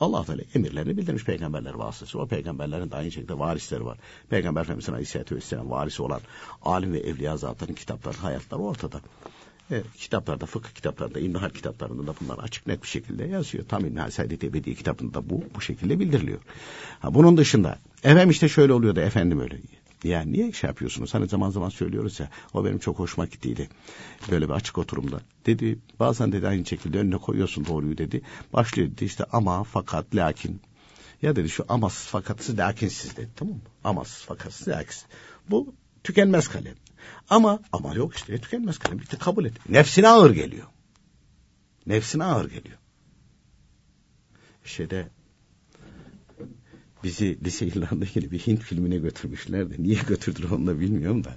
Allah 0.00 0.24
Teala 0.24 0.42
emirlerini 0.54 0.96
bildirmiş 0.96 1.24
peygamberler 1.24 1.74
vasıtasıyla. 1.74 2.24
O 2.24 2.28
peygamberlerin 2.28 2.90
de 2.90 2.96
aynı 2.96 3.12
şekilde 3.12 3.38
varisleri 3.38 3.84
var. 3.84 3.98
Peygamber 4.30 4.60
Efendimiz'in 4.60 4.92
Aleyhisselatü 4.92 5.36
Vesselam 5.36 5.70
varisi 5.70 6.02
olan 6.02 6.20
alim 6.62 6.92
ve 6.92 7.00
evliya 7.00 7.36
zatların 7.36 7.74
kitapları, 7.74 8.16
hayatları 8.16 8.60
ortada. 8.60 9.00
E, 9.70 9.82
kitaplarda, 9.96 10.46
fıkıh 10.46 10.70
kitaplarında, 10.70 11.18
İlmihal 11.18 11.50
kitaplarında 11.50 12.06
da 12.06 12.14
bunlar 12.20 12.38
açık 12.38 12.66
net 12.66 12.82
bir 12.82 12.88
şekilde 12.88 13.24
yazıyor. 13.24 13.64
Tam 13.68 13.84
İlmihal 13.84 14.10
Saadet 14.10 14.44
Ebedi 14.44 14.74
kitabında 14.74 15.14
da 15.14 15.30
bu 15.30 15.44
bu 15.54 15.60
şekilde 15.60 16.00
bildiriliyor. 16.00 16.40
Ha, 17.00 17.14
bunun 17.14 17.36
dışında 17.36 17.78
efendim 18.04 18.30
işte 18.30 18.48
şöyle 18.48 18.72
oluyor 18.72 18.96
da 18.96 19.00
efendim 19.00 19.40
öyle. 19.40 19.58
Yani 20.04 20.32
niye 20.32 20.52
şey 20.52 20.68
yapıyorsunuz? 20.68 21.14
Hani 21.14 21.28
zaman 21.28 21.50
zaman 21.50 21.68
söylüyoruz 21.68 22.20
ya. 22.20 22.28
O 22.54 22.64
benim 22.64 22.78
çok 22.78 22.98
hoşuma 22.98 23.26
gittiydi. 23.26 23.68
Böyle 24.30 24.48
bir 24.48 24.52
açık 24.52 24.78
oturumda. 24.78 25.20
Dedi 25.46 25.78
bazen 26.00 26.32
dedi 26.32 26.48
aynı 26.48 26.66
şekilde 26.66 26.98
önüne 26.98 27.16
koyuyorsun 27.16 27.66
doğruyu 27.66 27.98
dedi. 27.98 28.22
Başlıyor 28.52 28.90
dedi 28.90 29.04
işte 29.04 29.24
ama 29.32 29.64
fakat 29.64 30.14
lakin. 30.14 30.60
Ya 31.22 31.36
dedi 31.36 31.48
şu 31.48 31.64
amasız 31.68 32.06
fakatsız 32.06 32.58
lakinsiz 32.58 33.16
dedi 33.16 33.30
tamam 33.36 33.54
mı? 33.54 33.60
Amasız 33.84 34.24
fakatsız 34.24 34.68
lakinsiz. 34.68 35.06
Bu 35.50 35.74
tükenmez 36.04 36.48
kalem. 36.48 36.74
Ama 37.30 37.60
ama 37.72 37.94
yok 37.94 38.14
işte 38.16 38.38
tükenmez 38.38 38.78
kalem. 38.78 38.98
Bitti 38.98 39.18
kabul 39.18 39.44
et. 39.44 39.68
Nefsine 39.68 40.08
ağır 40.08 40.30
geliyor. 40.30 40.66
Nefsine 41.86 42.24
ağır 42.24 42.50
geliyor. 42.50 42.78
Şeyde 44.64 45.08
bizi 47.04 47.44
lise 47.44 47.64
yıllarında 47.64 48.04
yine 48.14 48.30
bir 48.30 48.38
Hint 48.38 48.62
filmine 48.62 48.96
götürmüşler 48.96 49.70
de 49.70 49.74
niye 49.78 50.00
götürdüler 50.08 50.50
onu 50.50 50.66
da 50.66 50.80
bilmiyorum 50.80 51.24
da. 51.24 51.36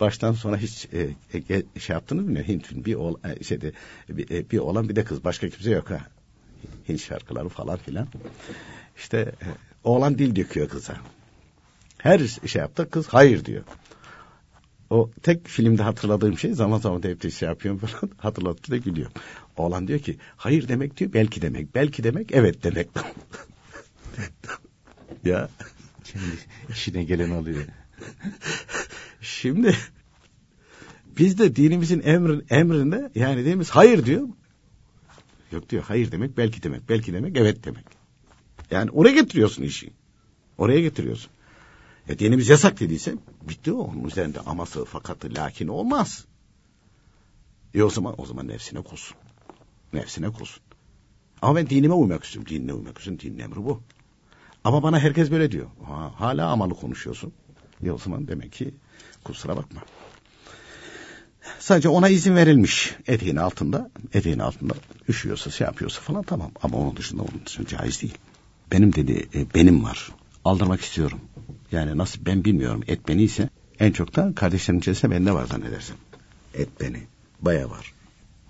Baştan 0.00 0.32
sona 0.32 0.56
hiç 0.56 0.88
e, 0.92 1.08
e, 1.34 1.80
şey 1.80 1.94
yaptınız 1.94 2.26
mı? 2.28 2.38
Hint 2.48 2.66
film 2.66 2.84
bir 2.84 2.94
oğlan, 2.94 3.20
e, 3.24 3.44
şeyde 3.44 3.72
bir, 4.08 4.30
e, 4.30 4.50
bir 4.50 4.58
oğlan 4.58 4.88
bir 4.88 4.96
de 4.96 5.04
kız 5.04 5.24
başka 5.24 5.48
kimse 5.48 5.70
yok 5.70 5.90
ha. 5.90 6.00
Hint 6.88 7.00
şarkıları 7.00 7.48
falan 7.48 7.76
filan. 7.76 8.08
İşte 8.96 9.18
e, 9.18 9.46
oğlan 9.84 10.18
dil 10.18 10.36
döküyor 10.36 10.68
kıza. 10.68 10.96
Her 11.98 12.18
şey 12.46 12.60
yaptı 12.60 12.90
kız 12.90 13.06
hayır 13.08 13.44
diyor. 13.44 13.62
O 14.90 15.10
tek 15.22 15.48
filmde 15.48 15.82
hatırladığım 15.82 16.38
şey 16.38 16.52
zaman 16.52 16.78
zaman 16.78 17.02
da 17.02 17.08
hep 17.08 17.32
şey 17.32 17.48
yapıyorum 17.48 17.80
falan 17.80 18.12
hatırlattı 18.18 18.72
da 18.72 18.76
gülüyor. 18.76 19.10
Oğlan 19.56 19.88
diyor 19.88 19.98
ki 19.98 20.16
hayır 20.36 20.68
demek 20.68 20.96
diyor 20.96 21.12
belki 21.12 21.42
demek. 21.42 21.74
Belki 21.74 22.04
demek 22.04 22.32
evet 22.32 22.64
demek. 22.64 22.88
ya. 25.26 25.48
Şimdi 26.04 26.24
işine 26.70 27.04
gelen 27.04 27.30
alıyor. 27.30 27.64
Şimdi 29.20 29.76
biz 31.18 31.38
de 31.38 31.56
dinimizin 31.56 32.02
emrin, 32.04 32.46
emrinde 32.50 33.10
yani 33.14 33.44
dinimiz 33.44 33.70
hayır 33.70 34.06
diyor. 34.06 34.28
Yok 35.52 35.70
diyor 35.70 35.82
hayır 35.82 36.12
demek 36.12 36.36
belki 36.36 36.62
demek. 36.62 36.88
Belki 36.88 37.12
demek 37.12 37.36
evet 37.36 37.64
demek. 37.64 37.84
Yani 38.70 38.90
oraya 38.90 39.14
getiriyorsun 39.14 39.62
işi. 39.62 39.90
Oraya 40.58 40.80
getiriyorsun. 40.80 41.30
E 42.08 42.18
dinimiz 42.18 42.48
yasak 42.48 42.80
dediyse 42.80 43.14
bitti 43.48 43.72
o. 43.72 43.78
Onun 43.78 44.04
üzerinde 44.04 44.40
aması 44.40 44.84
fakatı 44.84 45.34
lakin 45.34 45.68
olmaz. 45.68 46.24
E 47.74 47.82
o 47.82 47.90
zaman 47.90 48.14
o 48.18 48.26
zaman 48.26 48.48
nefsine 48.48 48.82
kulsun. 48.82 49.16
Nefsine 49.92 50.30
kulsun. 50.30 50.62
Ama 51.42 51.56
ben 51.56 51.70
dinime 51.70 51.94
uymak 51.94 52.24
istiyorum. 52.24 52.50
Dinine 52.50 52.72
uymak 52.72 52.98
istiyorum. 52.98 53.20
Dinin 53.22 53.38
emri 53.38 53.56
bu. 53.56 53.82
Ama 54.66 54.82
bana 54.82 54.98
herkes 55.00 55.30
böyle 55.30 55.52
diyor. 55.52 55.66
Ha, 55.84 56.12
hala 56.16 56.48
amalı 56.48 56.74
konuşuyorsun. 56.74 57.32
Ya 57.82 57.94
o 57.94 57.98
zaman 57.98 58.28
demek 58.28 58.52
ki 58.52 58.74
kusura 59.24 59.56
bakma. 59.56 59.80
Sadece 61.58 61.88
ona 61.88 62.08
izin 62.08 62.36
verilmiş 62.36 62.96
eteğin 63.06 63.36
altında, 63.36 63.90
eteğin 64.14 64.38
altında 64.38 64.74
üşüyorsa, 65.08 65.50
şey 65.50 65.66
yapıyorsa 65.66 66.00
falan 66.00 66.22
tamam. 66.22 66.50
Ama 66.62 66.78
onun 66.78 66.96
dışında 66.96 67.22
onun 67.22 67.46
dışında 67.46 67.66
caiz 67.66 68.02
değil. 68.02 68.18
Benim 68.72 68.94
dedi, 68.94 69.28
e, 69.34 69.54
benim 69.54 69.84
var. 69.84 70.12
Aldırmak 70.44 70.80
istiyorum. 70.80 71.20
Yani 71.72 71.98
nasıl 71.98 72.26
ben 72.26 72.44
bilmiyorum. 72.44 72.82
Et 72.86 73.08
beni 73.08 73.22
ise 73.22 73.48
en 73.78 73.92
çok 73.92 74.16
da 74.16 74.32
kardeşlerin 74.34 74.78
içerisinde 74.78 75.12
bende 75.12 75.32
var 75.32 75.46
zannedersem. 75.46 75.96
Et 76.54 76.68
beni. 76.80 77.02
Baya 77.40 77.70
var. 77.70 77.92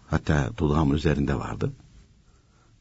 Hatta 0.07 0.51
dudağımın 0.59 0.95
üzerinde 0.95 1.35
vardı. 1.35 1.73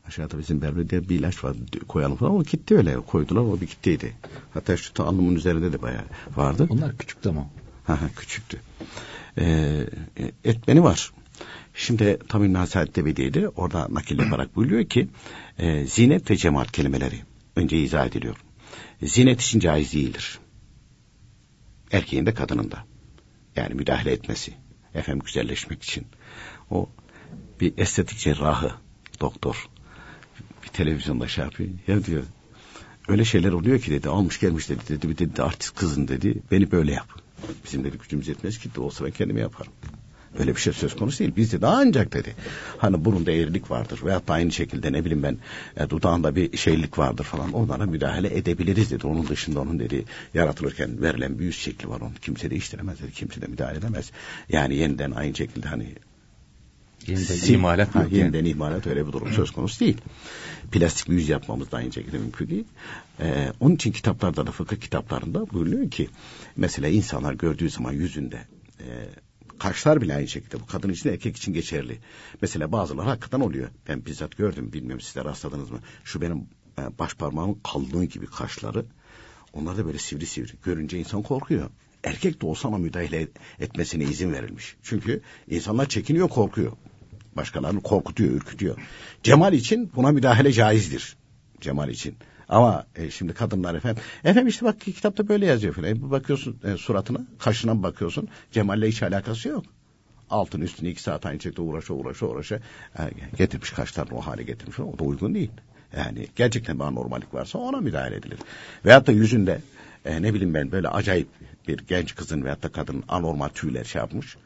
Aşağıda 0.07 0.39
bizim 0.39 0.62
berberde 0.62 1.09
bir 1.09 1.19
ilaç 1.19 1.43
vardı 1.43 1.59
koyalım 1.88 2.17
falan. 2.17 2.35
O 2.35 2.43
gitti 2.43 2.77
öyle 2.77 2.95
koydular 2.95 3.41
o 3.41 3.62
bir 3.62 3.67
gittiydi. 3.67 4.13
Hatta 4.53 4.77
şu 4.77 5.03
alnımın 5.03 5.35
üzerinde 5.35 5.74
de 5.74 5.81
bayağı 5.81 6.03
vardı. 6.35 6.67
Onlar 6.69 6.97
küçük 6.97 7.24
tamam. 7.24 7.50
Küçüktü. 8.15 8.62
Ee, 9.38 9.85
etmeni 10.43 10.83
var. 10.83 11.12
Şimdi 11.74 12.19
tabi 12.29 12.53
Nasihat 12.53 12.95
Devedi'ydi. 12.95 13.47
Orada 13.47 13.88
nakil 13.89 14.19
yaparak 14.19 14.55
buyuruyor 14.55 14.85
ki 14.85 15.07
e, 15.57 15.85
zinet 15.85 16.31
ve 16.31 16.35
cemaat 16.35 16.71
kelimeleri 16.71 17.21
önce 17.55 17.77
izah 17.77 18.07
ediliyor. 18.07 18.35
Zinet 19.03 19.41
için 19.41 19.59
caiz 19.59 19.93
değildir. 19.93 20.39
Erkeğin 21.91 22.25
de 22.25 22.33
kadının 22.33 22.71
da. 22.71 22.85
Yani 23.55 23.74
müdahale 23.74 24.12
etmesi. 24.12 24.53
Efendim 24.93 25.24
güzelleşmek 25.25 25.83
için. 25.83 26.07
O 26.69 26.89
bir 27.62 27.74
estetik 27.77 28.17
cerrahı, 28.17 28.71
doktor 29.21 29.69
televizyonda 30.75 31.27
şey 31.27 31.44
yapıyor. 31.44 31.70
Ya 31.88 32.03
diyor 32.03 32.24
öyle 33.08 33.25
şeyler 33.25 33.51
oluyor 33.51 33.79
ki 33.79 33.91
dedi 33.91 34.10
almış 34.10 34.39
gelmiş 34.39 34.70
dedi 34.70 34.82
dedi 34.89 35.10
bir 35.10 35.17
dedi 35.17 35.44
artist 35.44 35.75
kızın 35.75 36.08
dedi 36.08 36.36
beni 36.51 36.72
böyle 36.72 36.91
yap. 36.91 37.08
Bizim 37.65 37.84
dedi 37.84 37.98
gücümüz 37.98 38.27
yetmez 38.27 38.58
ki 38.58 38.79
olsa 38.79 39.05
ben 39.05 39.12
kendime 39.12 39.41
yaparım. 39.41 39.72
Öyle 40.39 40.55
bir 40.55 40.62
şey 40.62 40.74
söz 40.74 40.96
konusu 40.96 41.20
değil. 41.20 41.36
Bizde 41.36 41.62
de 41.62 41.67
ancak 41.67 42.13
dedi. 42.13 42.36
Hani 42.77 43.05
burunda 43.05 43.32
eğrilik 43.32 43.72
vardır 43.72 44.00
veyahut 44.05 44.27
da 44.27 44.34
aynı 44.34 44.51
şekilde 44.51 44.94
ne 44.94 45.05
bileyim 45.05 45.24
ben 45.24 45.38
e, 45.77 45.89
dudağında 45.89 46.36
bir 46.36 46.58
şeylik 46.58 46.98
vardır 46.98 47.24
falan. 47.24 47.53
Onlara 47.53 47.86
müdahale 47.86 48.38
edebiliriz 48.38 48.91
dedi. 48.91 49.08
Onun 49.08 49.27
dışında 49.27 49.60
onun 49.60 49.79
dedi 49.79 50.05
yaratılırken 50.34 51.01
verilen 51.01 51.39
bir 51.39 51.46
yüz 51.46 51.58
şekli 51.58 51.89
var. 51.89 52.01
Onu 52.01 52.13
kimse 52.22 52.50
değiştiremez 52.50 53.01
dedi. 53.01 53.12
Kimse 53.12 53.41
de 53.41 53.48
müdahale 53.48 53.77
edemez. 53.77 54.12
Yani 54.50 54.75
yeniden 54.75 55.12
aynı 55.12 55.36
şekilde 55.36 55.67
hani 55.67 55.96
Yeniden 57.07 57.35
Sim, 57.35 57.55
imalat 57.55 57.95
ha, 57.95 58.05
yeniden 58.12 58.38
yani. 58.38 58.50
imalat 58.50 58.88
öyle 58.88 59.07
bir 59.07 59.12
durum 59.12 59.33
söz 59.33 59.51
konusu 59.51 59.79
değil. 59.79 59.97
Plastik 60.71 61.09
bir 61.09 61.13
yüz 61.13 61.29
yapmamız 61.29 61.71
da 61.71 61.77
aynı 61.77 61.93
şekilde 61.93 62.17
mümkün 62.17 62.47
değil. 62.47 62.65
Ee, 63.19 63.51
onun 63.59 63.75
için 63.75 63.91
kitaplarda 63.91 64.47
da 64.47 64.51
fıkıh 64.51 64.75
kitaplarında 64.75 65.50
buyuruyor 65.50 65.91
ki 65.91 66.09
mesela 66.55 66.88
insanlar 66.88 67.33
gördüğü 67.33 67.69
zaman 67.69 67.93
yüzünde 67.93 68.39
e, 68.79 68.85
kaşlar 69.59 70.01
bile 70.01 70.15
aynı 70.15 70.27
şekilde 70.27 70.59
bu 70.59 70.65
kadın 70.65 70.89
için 70.89 71.09
erkek 71.09 71.38
için 71.38 71.53
geçerli. 71.53 71.97
Mesela 72.41 72.71
bazıları 72.71 73.07
hakikaten 73.07 73.39
oluyor. 73.39 73.69
Ben 73.88 74.05
bizzat 74.05 74.38
gördüm 74.38 74.74
bilmiyorum 74.74 75.01
siz 75.01 75.15
de 75.15 75.25
rastladınız 75.25 75.71
mı? 75.71 75.79
Şu 76.03 76.21
benim 76.21 76.38
e, 76.79 77.00
baş 77.00 77.13
parmağımın 77.13 77.59
kalınlığı 77.63 78.05
gibi 78.05 78.25
kaşları. 78.25 78.85
Onlar 79.53 79.77
da 79.77 79.85
böyle 79.85 79.97
sivri 79.97 80.25
sivri. 80.25 80.51
Görünce 80.63 81.00
insan 81.00 81.24
korkuyor. 81.24 81.69
Erkek 82.03 82.41
de 82.41 82.45
olsa 82.45 82.67
ama 82.67 82.77
müdahale 82.77 83.27
etmesine 83.59 84.03
izin 84.03 84.33
verilmiş. 84.33 84.75
Çünkü 84.83 85.21
insanlar 85.50 85.89
çekiniyor, 85.89 86.29
korkuyor. 86.29 86.71
Başkalarını 87.35 87.81
korkutuyor, 87.81 88.31
ürkütüyor. 88.31 88.77
Cemal 89.23 89.53
için 89.53 89.91
buna 89.95 90.11
müdahale 90.11 90.51
caizdir. 90.51 91.17
Cemal 91.61 91.89
için. 91.89 92.15
Ama 92.50 92.85
e, 92.95 93.11
şimdi 93.11 93.33
kadınlar 93.33 93.75
efendim. 93.75 94.03
Efendim 94.24 94.48
işte 94.48 94.65
bak 94.65 94.81
kitapta 94.81 95.27
böyle 95.27 95.45
yazıyor 95.45 95.74
falan. 95.74 95.89
E, 95.89 96.11
bakıyorsun 96.11 96.59
e, 96.63 96.77
suratına, 96.77 97.19
kaşına 97.39 97.83
bakıyorsun. 97.83 98.27
Cemal'le 98.51 98.83
hiç 98.83 99.03
alakası 99.03 99.50
yok. 99.50 99.65
Altın 100.29 100.61
üstüne 100.61 100.89
iki 100.89 101.01
saat 101.01 101.25
aynı 101.25 101.39
şekilde 101.39 101.61
uğraşa 101.61 101.93
uğraşa 101.93 102.25
uğraşa 102.25 102.55
e, 103.00 103.01
getirmiş 103.37 103.69
kaşlarını 103.69 104.17
o 104.17 104.21
hale 104.21 104.43
getirmiş. 104.43 104.79
O 104.79 105.00
da 105.00 105.03
uygun 105.03 105.35
değil. 105.35 105.51
Yani 105.98 106.27
gerçekten 106.35 106.79
bir 106.79 106.83
anormalik 106.83 107.33
varsa 107.33 107.59
ona 107.59 107.77
müdahale 107.77 108.15
edilir. 108.15 108.39
Veyahut 108.85 109.07
da 109.07 109.11
yüzünde 109.11 109.61
e, 110.05 110.21
ne 110.21 110.33
bileyim 110.33 110.53
ben 110.53 110.71
böyle 110.71 110.89
acayip 110.89 111.27
bir 111.67 111.77
genç 111.77 112.15
kızın 112.15 112.43
veyahut 112.43 112.63
da 112.63 112.69
kadın 112.69 113.03
anormal 113.07 113.50
tüyler 113.50 113.83
şey 113.83 114.00
yapmış 114.00 114.37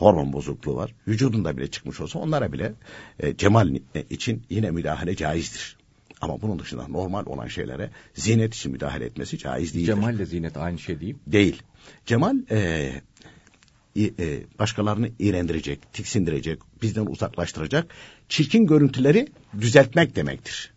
hormon 0.00 0.32
bozukluğu 0.32 0.76
var. 0.76 0.94
Vücudunda 1.08 1.56
bile 1.56 1.70
çıkmış 1.70 2.00
olsa 2.00 2.18
onlara 2.18 2.52
bile 2.52 2.72
e, 3.18 3.36
cemal 3.36 3.76
için 4.10 4.42
yine 4.50 4.70
müdahale 4.70 5.16
caizdir. 5.16 5.76
Ama 6.20 6.42
bunun 6.42 6.58
dışında 6.58 6.88
normal 6.88 7.26
olan 7.26 7.46
şeylere 7.46 7.90
zinet 8.14 8.54
için 8.54 8.72
müdahale 8.72 9.04
etmesi 9.04 9.38
caiz 9.38 9.74
değildir. 9.74 9.86
Cemal 9.86 10.14
ile 10.14 10.26
zinet 10.26 10.56
aynı 10.56 10.78
şey 10.78 11.00
değil. 11.00 11.16
Değil. 11.26 11.62
Cemal 12.06 12.36
e, 12.50 12.92
e, 13.96 14.40
başkalarını 14.58 15.10
iğrendirecek, 15.18 15.92
tiksindirecek, 15.92 16.58
bizden 16.82 17.06
uzaklaştıracak, 17.06 17.94
çirkin 18.28 18.66
görüntüleri 18.66 19.28
düzeltmek 19.60 20.16
demektir. 20.16 20.72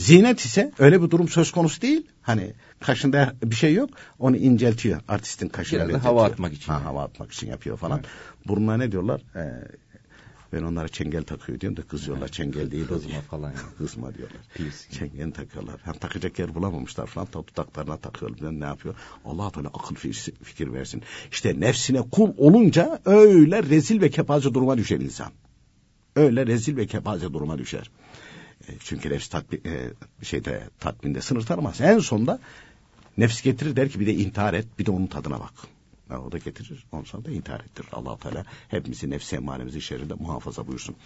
Zinet 0.00 0.40
ise 0.40 0.72
öyle 0.78 1.02
bir 1.02 1.10
durum 1.10 1.28
söz 1.28 1.52
konusu 1.52 1.82
değil. 1.82 2.06
Hani 2.22 2.52
kaşında 2.80 3.34
bir 3.42 3.56
şey 3.56 3.74
yok. 3.74 3.90
Onu 4.18 4.36
inceltiyor. 4.36 5.00
Artistin 5.08 5.48
kaşını. 5.48 5.88
Biraz 5.88 6.04
hava 6.04 6.24
atmak 6.24 6.52
için. 6.52 6.72
Ha, 6.72 6.84
hava 6.84 7.04
atmak 7.04 7.32
için 7.32 7.46
yapıyor 7.46 7.76
falan. 7.76 7.98
Evet. 7.98 8.08
Burnuna 8.46 8.76
ne 8.76 8.92
diyorlar? 8.92 9.20
Ee, 9.36 9.68
ben 10.52 10.62
onlara 10.62 10.88
çengel 10.88 11.22
takıyor 11.22 11.60
diyorum 11.60 11.76
da 11.76 11.82
kızıyorlar. 11.82 12.22
Evet. 12.26 12.32
Çengel 12.32 12.70
değil 12.70 12.86
Kızma 12.86 13.10
diye. 13.10 13.20
falan. 13.20 13.48
Yani. 13.48 13.60
Kızma 13.78 14.14
diyorlar. 14.14 14.38
Piercing. 14.54 14.92
Çengel 14.92 15.32
takıyorlar. 15.32 15.80
Hem 15.84 15.94
takacak 15.94 16.38
yer 16.38 16.54
bulamamışlar 16.54 17.06
falan. 17.06 17.26
Ta 17.26 17.46
dudaklarına 17.46 17.96
takıyorlar. 17.96 18.40
Ben 18.42 18.60
ne 18.60 18.64
yapıyor? 18.64 18.94
Allah 19.24 19.50
Teala 19.50 19.68
akıl 19.68 19.94
fikir 20.42 20.72
versin. 20.72 21.02
İşte 21.32 21.60
nefsine 21.60 22.02
kul 22.10 22.32
olunca 22.36 23.00
öyle 23.04 23.62
rezil 23.62 24.00
ve 24.00 24.10
kepaze 24.10 24.54
duruma 24.54 24.78
düşer 24.78 25.00
insan. 25.00 25.32
Öyle 26.16 26.46
rezil 26.46 26.76
ve 26.76 26.86
kepaze 26.86 27.32
duruma 27.32 27.58
düşer. 27.58 27.90
E, 28.68 28.72
çünkü 28.80 29.10
nefs 29.10 29.28
tatmin, 29.28 29.60
e, 29.64 29.90
şeyde 30.22 30.68
tatminde 30.80 31.20
sınır 31.20 31.42
tanımaz. 31.42 31.80
En 31.80 31.98
sonunda 31.98 32.40
nefs 33.18 33.42
getirir 33.42 33.76
der 33.76 33.88
ki 33.88 34.00
bir 34.00 34.06
de 34.06 34.14
intihar 34.14 34.54
et 34.54 34.66
bir 34.78 34.86
de 34.86 34.90
onun 34.90 35.06
tadına 35.06 35.40
bak. 35.40 35.52
Ya, 36.10 36.22
o 36.22 36.32
da 36.32 36.38
getirir. 36.38 36.84
Ondan 36.92 37.04
sonra 37.04 37.24
da 37.24 37.30
intihar 37.30 37.60
ettirir. 37.60 37.88
allah 37.92 38.18
Teala 38.18 38.44
hepimizi 38.68 39.10
nefsi 39.10 39.36
emmaremizi 39.36 39.80
şerrinde 39.80 40.14
muhafaza 40.14 40.66
buyursun. 40.66 40.96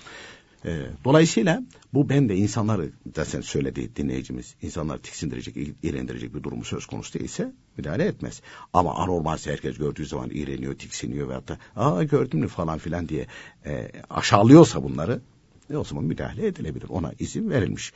E, 0.64 0.86
dolayısıyla 1.04 1.62
bu 1.94 2.08
ben 2.08 2.28
de 2.28 2.36
insanları 2.36 2.90
da 3.16 3.24
sen 3.24 3.40
söyledi 3.40 3.96
dinleyicimiz 3.96 4.54
insanlar 4.62 4.98
tiksindirecek, 4.98 5.56
iğrendirecek 5.82 6.34
bir 6.34 6.42
durumu 6.42 6.64
söz 6.64 6.86
konusu 6.86 7.18
değilse 7.18 7.52
müdahale 7.76 8.04
etmez. 8.04 8.42
Ama 8.72 8.94
anormalse 8.94 9.52
herkes 9.52 9.78
gördüğü 9.78 10.06
zaman 10.06 10.30
iğreniyor, 10.30 10.74
tiksiniyor 10.74 11.28
veyahut 11.28 11.48
da 11.48 11.58
aa 11.76 12.02
gördün 12.02 12.40
mü 12.40 12.48
falan 12.48 12.78
filan 12.78 13.08
diye 13.08 13.26
e, 13.66 13.90
aşağılıyorsa 14.10 14.82
bunları 14.82 15.20
e 15.70 15.76
o 15.76 15.84
zaman 15.84 16.04
müdahale 16.04 16.46
edilebilir. 16.46 16.86
Ona 16.88 17.12
izin 17.18 17.50
verilmiş. 17.50 17.92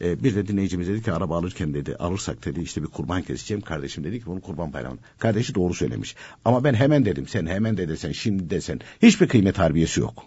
E, 0.00 0.24
bir 0.24 0.34
de 0.34 0.48
dinleyicimiz 0.48 0.88
dedi 0.88 1.02
ki 1.02 1.12
araba 1.12 1.38
alırken 1.38 1.74
dedi 1.74 1.96
alırsak 1.96 2.44
dedi 2.44 2.60
işte 2.60 2.82
bir 2.82 2.88
kurban 2.88 3.22
keseceğim. 3.22 3.60
Kardeşim 3.60 4.04
dedi 4.04 4.20
ki 4.20 4.26
bunu 4.26 4.40
kurban 4.40 4.72
bayramı. 4.72 4.98
Kardeşi 5.18 5.54
doğru 5.54 5.74
söylemiş. 5.74 6.16
Ama 6.44 6.64
ben 6.64 6.74
hemen 6.74 7.04
dedim 7.04 7.28
sen 7.28 7.46
hemen 7.46 7.76
de 7.76 7.88
desen 7.88 8.12
şimdi 8.12 8.50
desen 8.50 8.80
hiçbir 9.02 9.28
kıymet 9.28 9.58
harbiyesi 9.58 10.00
yok. 10.00 10.24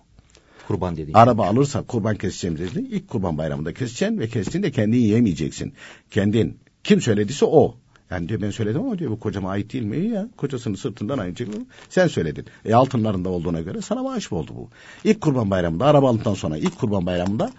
Kurban 0.67 0.97
dediğin. 0.97 1.13
Araba 1.13 1.47
alırsak 1.47 1.87
kurban 1.87 2.15
keseceğim 2.15 2.57
dedi. 2.57 2.79
İlk 2.79 3.07
kurban 3.07 3.37
bayramında 3.37 3.73
keseceksin 3.73 4.19
ve 4.19 4.27
kestiğinde 4.27 4.71
kendin 4.71 4.97
yiyemeyeceksin. 4.97 5.73
Kendin. 6.11 6.57
Kim 6.83 7.01
söylediyse 7.01 7.45
o. 7.45 7.77
Yani 8.11 8.29
diyor 8.29 8.41
ben 8.41 8.49
söyledim 8.49 8.81
ama 8.81 8.99
diyor 8.99 9.11
bu 9.11 9.19
kocama 9.19 9.49
ait 9.49 9.73
değil 9.73 9.83
mi? 9.83 10.07
ya 10.07 10.27
kocasının 10.37 10.75
sırtından 10.75 11.17
aynı 11.17 11.37
şekilde 11.37 11.57
sen 11.89 12.07
söyledin. 12.07 12.45
E 12.65 12.73
altınlarında 12.73 13.29
olduğuna 13.29 13.61
göre 13.61 13.81
sana 13.81 14.03
maaş 14.03 14.31
oldu 14.31 14.51
bu. 14.55 14.69
İlk 15.03 15.21
kurban 15.21 15.51
bayramında 15.51 15.85
araba 15.85 16.09
aldıktan 16.09 16.33
sonra 16.33 16.57
ilk 16.57 16.79
kurban 16.79 17.05
bayramında 17.05 17.51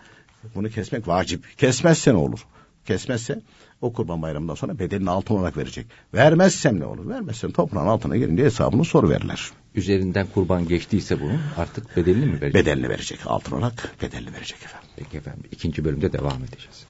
bunu 0.55 0.71
kesmek 0.71 1.09
vacip. 1.09 1.59
Kesmezse 1.59 2.13
ne 2.13 2.17
olur? 2.17 2.47
Kesmezse 2.85 3.43
o 3.81 3.93
kurban 3.93 4.23
bayramından 4.23 4.55
sonra 4.55 4.79
bedelini 4.79 5.11
altın 5.11 5.35
olarak 5.35 5.57
verecek. 5.57 5.87
Vermezsem 6.15 6.81
ne 6.81 6.85
olur? 6.85 7.09
Vermezsem 7.09 7.51
toprağın 7.53 7.87
altına 7.87 8.17
girince 8.17 8.45
hesabını 8.45 8.85
soru 8.85 9.09
verirler. 9.11 9.51
Üzerinden 9.75 10.27
kurban 10.35 10.69
geçtiyse 10.69 11.21
bunun 11.21 11.41
artık 11.57 11.97
bedelini 11.97 12.27
mi 12.27 12.41
verecek? 12.41 12.55
Bedelini 12.55 12.89
verecek. 12.89 13.19
Altın 13.27 13.57
olarak 13.57 13.95
bedelini 14.03 14.33
verecek 14.33 14.59
efendim. 14.65 14.89
Peki 14.97 15.17
efendim. 15.17 15.45
İkinci 15.53 15.85
bölümde 15.85 16.13
devam 16.13 16.45
edeceğiz. 16.45 16.87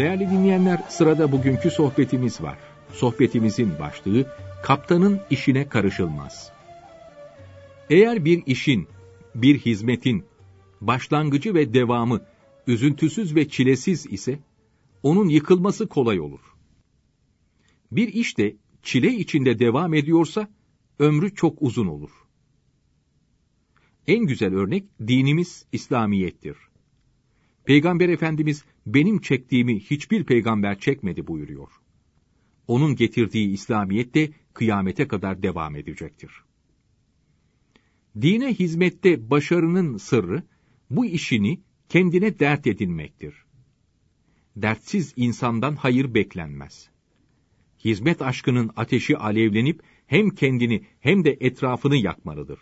Değerli 0.00 0.30
dinleyenler, 0.30 0.80
sırada 0.88 1.32
bugünkü 1.32 1.70
sohbetimiz 1.70 2.42
var. 2.42 2.58
Sohbetimizin 2.92 3.78
başlığı, 3.78 4.36
kaptanın 4.62 5.20
işine 5.30 5.68
karışılmaz. 5.68 6.52
Eğer 7.90 8.24
bir 8.24 8.42
işin, 8.46 8.88
bir 9.34 9.58
hizmetin, 9.58 10.24
başlangıcı 10.80 11.54
ve 11.54 11.74
devamı 11.74 12.20
üzüntüsüz 12.66 13.34
ve 13.34 13.48
çilesiz 13.48 14.06
ise, 14.06 14.38
onun 15.02 15.28
yıkılması 15.28 15.86
kolay 15.86 16.20
olur. 16.20 16.40
Bir 17.92 18.08
iş 18.08 18.38
de 18.38 18.56
çile 18.82 19.08
içinde 19.08 19.58
devam 19.58 19.94
ediyorsa, 19.94 20.48
ömrü 20.98 21.34
çok 21.34 21.62
uzun 21.62 21.86
olur. 21.86 22.10
En 24.06 24.26
güzel 24.26 24.54
örnek 24.54 24.84
dinimiz 25.06 25.66
İslamiyettir. 25.72 26.56
Peygamber 27.64 28.08
Efendimiz 28.08 28.64
benim 28.94 29.20
çektiğimi 29.20 29.80
hiçbir 29.80 30.24
peygamber 30.24 30.78
çekmedi 30.78 31.26
buyuruyor. 31.26 31.68
Onun 32.66 32.96
getirdiği 32.96 33.52
İslamiyet 33.52 34.14
de 34.14 34.30
kıyamete 34.54 35.08
kadar 35.08 35.42
devam 35.42 35.76
edecektir. 35.76 36.30
Dine 38.20 38.54
hizmette 38.54 39.30
başarının 39.30 39.96
sırrı, 39.96 40.42
bu 40.90 41.06
işini 41.06 41.60
kendine 41.88 42.38
dert 42.38 42.66
edinmektir. 42.66 43.34
Dertsiz 44.56 45.12
insandan 45.16 45.76
hayır 45.76 46.14
beklenmez. 46.14 46.90
Hizmet 47.84 48.22
aşkının 48.22 48.70
ateşi 48.76 49.16
alevlenip 49.16 49.82
hem 50.06 50.30
kendini 50.30 50.84
hem 51.00 51.24
de 51.24 51.36
etrafını 51.40 51.96
yakmalıdır. 51.96 52.58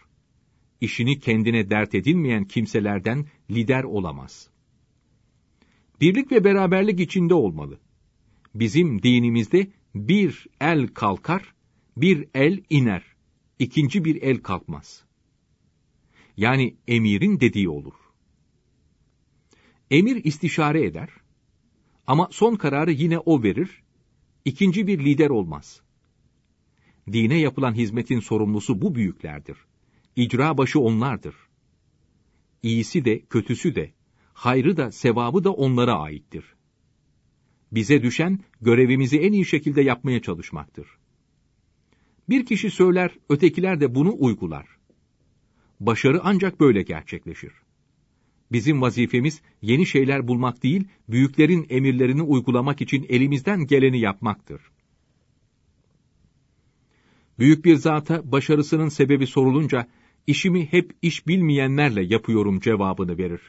İşini 0.81 1.21
kendine 1.21 1.71
dert 1.71 1.95
edinmeyen 1.95 2.45
kimselerden 2.45 3.27
lider 3.51 3.85
olamaz. 3.85 4.51
Birlik 6.01 6.33
ve 6.33 6.45
beraberlik 6.45 7.01
içinde 7.01 7.35
olmalı. 7.35 7.79
Bizim 8.55 9.03
dinimizde 9.03 9.73
bir 9.95 10.47
el 10.61 10.87
kalkar, 10.87 11.55
bir 11.97 12.29
el 12.35 12.65
iner, 12.71 13.03
ikinci 13.59 14.05
bir 14.05 14.23
el 14.23 14.39
kalkmaz. 14.39 15.05
Yani 16.37 16.77
emirin 16.89 17.41
dediği 17.41 17.69
olur. 17.69 17.95
Emir 19.91 20.25
istişare 20.25 20.85
eder 20.85 21.09
ama 22.07 22.29
son 22.31 22.57
kararı 22.57 22.93
yine 22.93 23.19
o 23.19 23.43
verir, 23.43 23.83
ikinci 24.45 24.87
bir 24.87 25.05
lider 25.05 25.31
olmaz. 25.31 25.81
Dine 27.13 27.39
yapılan 27.39 27.75
hizmetin 27.75 28.21
sorumlusu 28.21 28.83
bu 28.83 28.95
büyüklerdir. 28.95 29.57
İcra 30.17 30.59
başı 30.59 30.81
onlardır. 30.81 31.35
İyisi 32.63 33.05
de 33.05 33.21
kötüsü 33.21 33.75
de, 33.75 33.93
hayrı 34.39 34.77
da 34.77 34.93
sevabı 34.93 35.45
da 35.45 35.53
onlara 35.53 35.95
aittir. 35.95 36.45
Bize 37.73 38.03
düşen 38.03 38.39
görevimizi 38.61 39.19
en 39.19 39.33
iyi 39.33 39.45
şekilde 39.45 39.83
yapmaya 39.83 40.23
çalışmaktır. 40.23 40.87
Bir 42.29 42.47
kişi 42.47 42.71
söyler, 42.71 43.11
ötekiler 43.29 43.81
de 43.81 43.95
bunu 43.95 44.15
uygular. 44.19 44.67
Başarı 45.81 46.21
ancak 46.23 46.61
böyle 46.61 46.83
gerçekleşir. 46.83 47.53
Bizim 48.53 48.83
vazifemiz 48.83 49.43
yeni 49.63 49.87
şeyler 49.87 50.29
bulmak 50.29 50.63
değil, 50.63 50.89
büyüklerin 51.09 51.67
emirlerini 51.71 52.23
uygulamak 52.23 52.81
için 52.81 53.07
elimizden 53.09 53.67
geleni 53.67 54.01
yapmaktır. 54.01 54.63
Büyük 57.39 57.65
bir 57.65 57.75
zata 57.75 58.33
başarısının 58.33 58.89
sebebi 58.89 59.27
sorulunca, 59.27 59.89
işimi 60.27 60.73
hep 60.73 60.93
iş 61.03 61.27
bilmeyenlerle 61.27 62.05
yapıyorum 62.05 62.61
cevabını 62.61 63.19
verir. 63.19 63.41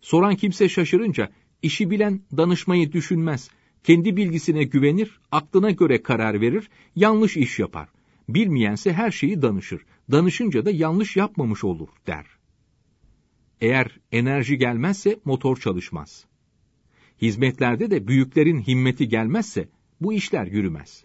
Soran 0.00 0.36
kimse 0.36 0.68
şaşırınca, 0.68 1.30
işi 1.62 1.90
bilen 1.90 2.20
danışmayı 2.36 2.92
düşünmez, 2.92 3.50
kendi 3.84 4.16
bilgisine 4.16 4.64
güvenir, 4.64 5.20
aklına 5.32 5.70
göre 5.70 6.02
karar 6.02 6.40
verir, 6.40 6.68
yanlış 6.96 7.36
iş 7.36 7.58
yapar. 7.58 7.88
Bilmeyense 8.28 8.92
her 8.92 9.10
şeyi 9.10 9.42
danışır, 9.42 9.82
danışınca 10.10 10.64
da 10.64 10.70
yanlış 10.70 11.16
yapmamış 11.16 11.64
olur 11.64 11.88
der. 12.06 12.26
Eğer 13.60 14.00
enerji 14.12 14.58
gelmezse 14.58 15.18
motor 15.24 15.56
çalışmaz. 15.56 16.26
Hizmetlerde 17.22 17.90
de 17.90 18.08
büyüklerin 18.08 18.60
himmeti 18.60 19.08
gelmezse 19.08 19.68
bu 20.00 20.12
işler 20.12 20.46
yürümez. 20.46 21.04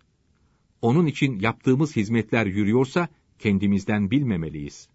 Onun 0.81 1.05
için 1.05 1.39
yaptığımız 1.39 1.95
hizmetler 1.95 2.45
yürüyorsa 2.45 3.07
kendimizden 3.39 4.11
bilmemeliyiz. 4.11 4.89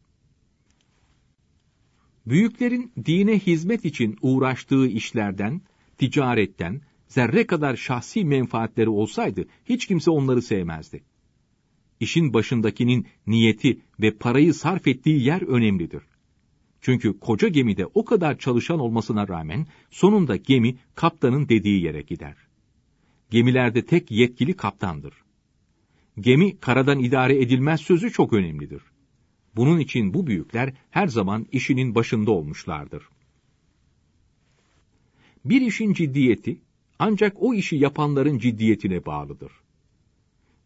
Büyüklerin 2.28 2.92
dine 3.06 3.38
hizmet 3.38 3.84
için 3.84 4.16
uğraştığı 4.22 4.86
işlerden, 4.86 5.60
ticaretten, 5.98 6.80
zerre 7.06 7.46
kadar 7.46 7.76
şahsi 7.76 8.24
menfaatleri 8.24 8.88
olsaydı 8.88 9.46
hiç 9.64 9.86
kimse 9.86 10.10
onları 10.10 10.42
sevmezdi. 10.42 11.02
İşin 12.00 12.32
başındakinin 12.34 13.06
niyeti 13.26 13.80
ve 14.00 14.10
parayı 14.10 14.54
sarf 14.54 14.88
ettiği 14.88 15.24
yer 15.24 15.42
önemlidir. 15.42 16.02
Çünkü 16.80 17.18
koca 17.18 17.48
gemide 17.48 17.86
o 17.86 18.04
kadar 18.04 18.38
çalışan 18.38 18.78
olmasına 18.78 19.28
rağmen 19.28 19.66
sonunda 19.90 20.36
gemi 20.36 20.76
kaptanın 20.94 21.48
dediği 21.48 21.84
yere 21.84 22.02
gider. 22.02 22.36
Gemilerde 23.30 23.84
tek 23.84 24.10
yetkili 24.10 24.56
kaptandır. 24.56 25.14
Gemi 26.20 26.58
karadan 26.58 26.98
idare 26.98 27.42
edilmez 27.42 27.80
sözü 27.80 28.12
çok 28.12 28.32
önemlidir. 28.32 28.82
Bunun 29.58 29.78
için 29.78 30.14
bu 30.14 30.26
büyükler 30.26 30.74
her 30.90 31.06
zaman 31.06 31.46
işinin 31.52 31.94
başında 31.94 32.30
olmuşlardır. 32.30 33.08
Bir 35.44 35.60
işin 35.60 35.92
ciddiyeti 35.92 36.60
ancak 36.98 37.42
o 37.42 37.54
işi 37.54 37.76
yapanların 37.76 38.38
ciddiyetine 38.38 39.06
bağlıdır. 39.06 39.52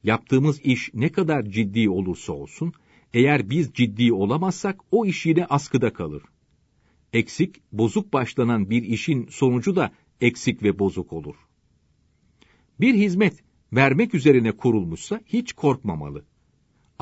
Yaptığımız 0.05 0.61
iş 0.61 0.91
ne 0.95 1.09
kadar 1.09 1.43
ciddi 1.43 1.91
olursa 1.91 2.33
olsun, 2.33 2.73
eğer 3.15 3.51
biz 3.51 3.73
ciddi 3.75 4.13
olamazsak 4.13 4.81
o 4.91 5.07
iş 5.07 5.27
yine 5.27 5.47
askıda 5.47 5.93
kalır. 5.93 6.23
Eksik, 7.13 7.63
bozuk 7.73 8.13
başlanan 8.13 8.71
bir 8.71 8.83
işin 8.83 9.27
sonucu 9.27 9.77
da 9.77 9.93
eksik 10.21 10.63
ve 10.63 10.79
bozuk 10.79 11.13
olur. 11.13 11.37
Bir 12.81 12.95
hizmet 12.95 13.45
vermek 13.73 14.15
üzerine 14.15 14.53
kurulmuşsa 14.53 15.21
hiç 15.27 15.53
korkmamalı. 15.53 16.25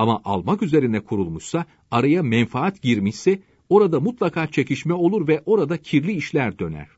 Ama 0.00 0.20
almak 0.24 0.62
üzerine 0.62 1.00
kurulmuşsa, 1.00 1.64
araya 1.90 2.22
menfaat 2.22 2.82
girmişse, 2.82 3.42
orada 3.68 4.00
mutlaka 4.00 4.46
çekişme 4.46 4.94
olur 4.94 5.28
ve 5.28 5.42
orada 5.46 5.76
kirli 5.76 6.12
işler 6.12 6.58
döner. 6.58 6.88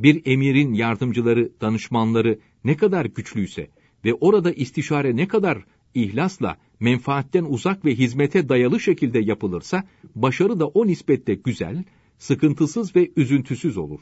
Bir 0.00 0.22
emirin 0.24 0.74
yardımcıları, 0.74 1.52
danışmanları 1.60 2.38
ne 2.64 2.76
kadar 2.76 3.04
güçlüyse 3.04 3.70
ve 4.04 4.14
orada 4.14 4.52
istişare 4.52 5.16
ne 5.16 5.28
kadar 5.28 5.64
ihlasla, 5.94 6.56
menfaatten 6.80 7.44
uzak 7.44 7.84
ve 7.84 7.94
hizmete 7.94 8.48
dayalı 8.48 8.80
şekilde 8.80 9.18
yapılırsa, 9.18 9.84
başarı 10.14 10.60
da 10.60 10.66
o 10.66 10.86
nispette 10.86 11.34
güzel, 11.34 11.84
sıkıntısız 12.18 12.96
ve 12.96 13.10
üzüntüsüz 13.16 13.76
olur. 13.76 14.00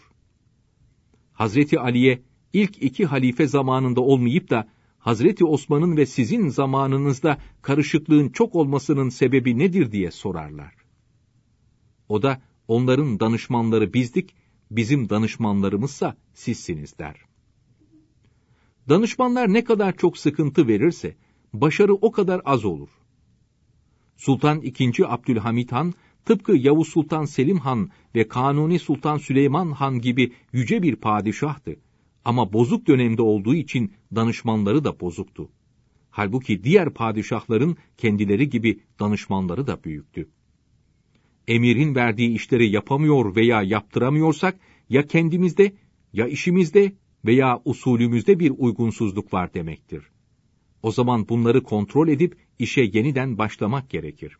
Hazreti 1.32 1.80
Ali'ye 1.80 2.22
ilk 2.52 2.82
iki 2.82 3.06
halife 3.06 3.46
zamanında 3.46 4.00
olmayıp 4.00 4.50
da 4.50 4.68
Hazreti 5.06 5.44
Osman'ın 5.44 5.96
ve 5.96 6.06
sizin 6.06 6.48
zamanınızda 6.48 7.38
karışıklığın 7.62 8.28
çok 8.28 8.54
olmasının 8.54 9.08
sebebi 9.08 9.58
nedir 9.58 9.92
diye 9.92 10.10
sorarlar. 10.10 10.74
O 12.08 12.22
da 12.22 12.42
onların 12.68 13.20
danışmanları 13.20 13.94
bizdik, 13.94 14.34
bizim 14.70 15.08
danışmanlarımızsa 15.08 16.16
sizsiniz 16.34 16.98
der. 16.98 17.16
Danışmanlar 18.88 19.52
ne 19.52 19.64
kadar 19.64 19.96
çok 19.96 20.18
sıkıntı 20.18 20.68
verirse, 20.68 21.16
başarı 21.52 21.94
o 21.94 22.12
kadar 22.12 22.42
az 22.44 22.64
olur. 22.64 22.88
Sultan 24.16 24.60
II. 24.60 24.92
Abdülhamit 25.04 25.72
Han, 25.72 25.94
tıpkı 26.24 26.56
Yavuz 26.56 26.88
Sultan 26.88 27.24
Selim 27.24 27.58
Han 27.58 27.90
ve 28.14 28.28
Kanuni 28.28 28.78
Sultan 28.78 29.18
Süleyman 29.18 29.70
Han 29.70 30.00
gibi 30.00 30.32
yüce 30.52 30.82
bir 30.82 30.96
padişahtı. 30.96 31.85
Ama 32.26 32.52
bozuk 32.52 32.86
dönemde 32.86 33.22
olduğu 33.22 33.54
için 33.54 33.92
danışmanları 34.14 34.84
da 34.84 35.00
bozuktu. 35.00 35.48
Halbuki 36.10 36.64
diğer 36.64 36.94
padişahların 36.94 37.76
kendileri 37.98 38.48
gibi 38.48 38.80
danışmanları 39.00 39.66
da 39.66 39.84
büyüktü. 39.84 40.28
Emirin 41.48 41.94
verdiği 41.94 42.34
işleri 42.34 42.70
yapamıyor 42.70 43.36
veya 43.36 43.62
yaptıramıyorsak 43.62 44.60
ya 44.88 45.06
kendimizde 45.06 45.72
ya 46.12 46.26
işimizde 46.26 46.92
veya 47.24 47.62
usulümüzde 47.64 48.40
bir 48.40 48.52
uygunsuzluk 48.58 49.32
var 49.32 49.54
demektir. 49.54 50.02
O 50.82 50.92
zaman 50.92 51.28
bunları 51.28 51.62
kontrol 51.62 52.08
edip 52.08 52.36
işe 52.58 52.82
yeniden 52.82 53.38
başlamak 53.38 53.90
gerekir. 53.90 54.36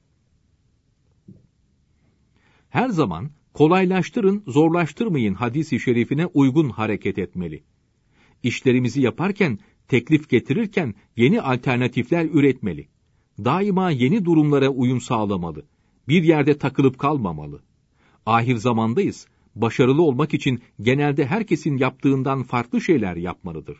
Her 2.68 2.88
zaman 2.88 3.30
kolaylaştırın, 3.54 4.44
zorlaştırmayın 4.46 5.34
hadisi 5.34 5.80
şerifine 5.80 6.26
uygun 6.26 6.70
hareket 6.70 7.18
etmeli 7.18 7.62
işlerimizi 8.46 9.00
yaparken, 9.00 9.58
teklif 9.88 10.28
getirirken 10.28 10.94
yeni 11.16 11.40
alternatifler 11.40 12.24
üretmeli. 12.24 12.88
Daima 13.38 13.90
yeni 13.90 14.24
durumlara 14.24 14.68
uyum 14.68 15.00
sağlamalı. 15.00 15.66
Bir 16.08 16.22
yerde 16.22 16.58
takılıp 16.58 16.98
kalmamalı. 16.98 17.62
Ahir 18.26 18.56
zamandayız. 18.56 19.26
Başarılı 19.54 20.02
olmak 20.02 20.34
için 20.34 20.62
genelde 20.82 21.26
herkesin 21.26 21.76
yaptığından 21.76 22.42
farklı 22.42 22.80
şeyler 22.80 23.16
yapmalıdır. 23.16 23.76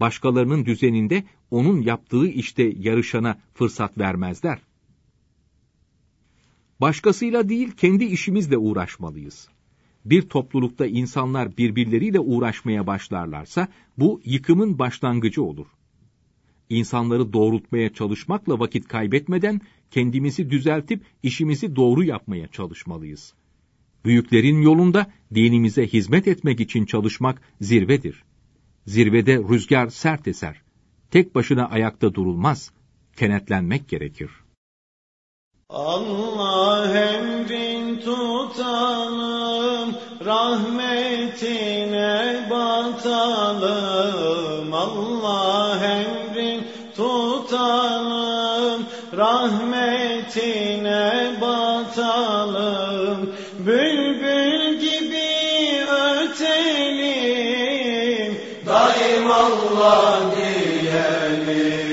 Başkalarının 0.00 0.66
düzeninde 0.66 1.24
onun 1.50 1.80
yaptığı 1.80 2.28
işte 2.28 2.72
yarışana 2.76 3.38
fırsat 3.54 3.98
vermezler. 3.98 4.58
Başkasıyla 6.80 7.48
değil 7.48 7.70
kendi 7.70 8.04
işimizle 8.04 8.56
uğraşmalıyız 8.58 9.48
bir 10.04 10.22
toplulukta 10.22 10.86
insanlar 10.86 11.56
birbirleriyle 11.56 12.20
uğraşmaya 12.20 12.86
başlarlarsa 12.86 13.68
bu 13.98 14.20
yıkımın 14.24 14.78
başlangıcı 14.78 15.42
olur. 15.42 15.66
insanları 16.68 17.32
doğrultmaya 17.32 17.92
çalışmakla 17.92 18.58
vakit 18.58 18.88
kaybetmeden 18.88 19.60
kendimizi 19.90 20.50
düzeltip 20.50 21.04
işimizi 21.22 21.76
doğru 21.76 22.04
yapmaya 22.04 22.48
çalışmalıyız. 22.48 23.34
Büyüklerin 24.04 24.62
yolunda 24.62 25.06
dinimize 25.34 25.86
hizmet 25.86 26.28
etmek 26.28 26.60
için 26.60 26.84
çalışmak 26.84 27.42
zirvedir. 27.60 28.24
Zirvede 28.86 29.38
rüzgar 29.38 29.88
sert 29.88 30.28
eser. 30.28 30.62
Tek 31.10 31.34
başına 31.34 31.68
ayakta 31.68 32.14
durulmaz. 32.14 32.70
Kenetlenmek 33.16 33.88
gerekir. 33.88 34.30
Allah 35.68 36.98
emrin 36.98 38.00
tutalım, 38.00 39.41
rahmetine 40.24 42.10
batalım. 42.50 43.92
Allah 44.74 45.78
emrin 45.84 46.68
tutalım, 46.96 48.86
rahmetine 49.16 51.02
batalım. 51.40 53.34
Bülbül 53.58 54.80
gibi 54.80 55.30
ötelim, 55.90 57.20
daim 58.66 59.30
Allah 59.30 60.20
diyelim. 60.36 61.91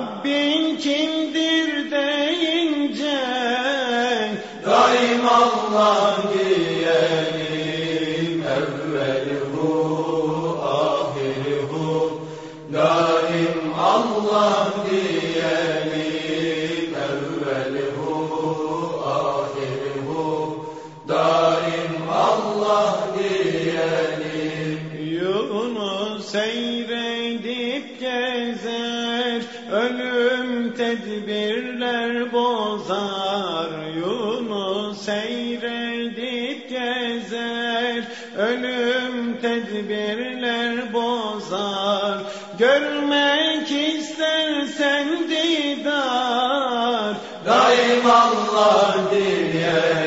Rabbin 0.00 0.76
kimdir 0.76 1.90
deyince, 1.90 3.18
daim 4.66 5.26
Allah 5.26 6.16
diyelim. 6.32 7.49
Diyelim. 49.70 49.99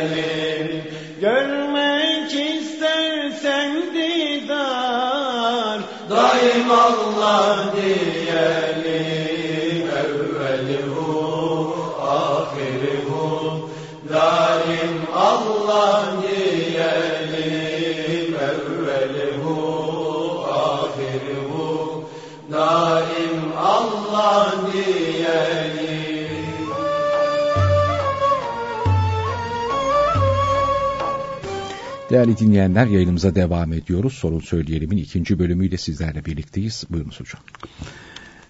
Değerli 32.10 32.38
dinleyenler 32.38 32.86
yayınımıza 32.86 33.36
devam 33.36 33.74
ediyoruz. 33.74 34.13
Sorun 34.13 34.39
Söyleyelim'in 34.39 34.98
ikinci 34.98 35.39
bölümüyle 35.39 35.78
sizlerle 35.78 36.26
birlikteyiz. 36.26 36.84
Buyurunuz 36.89 37.20
hocam. 37.20 37.42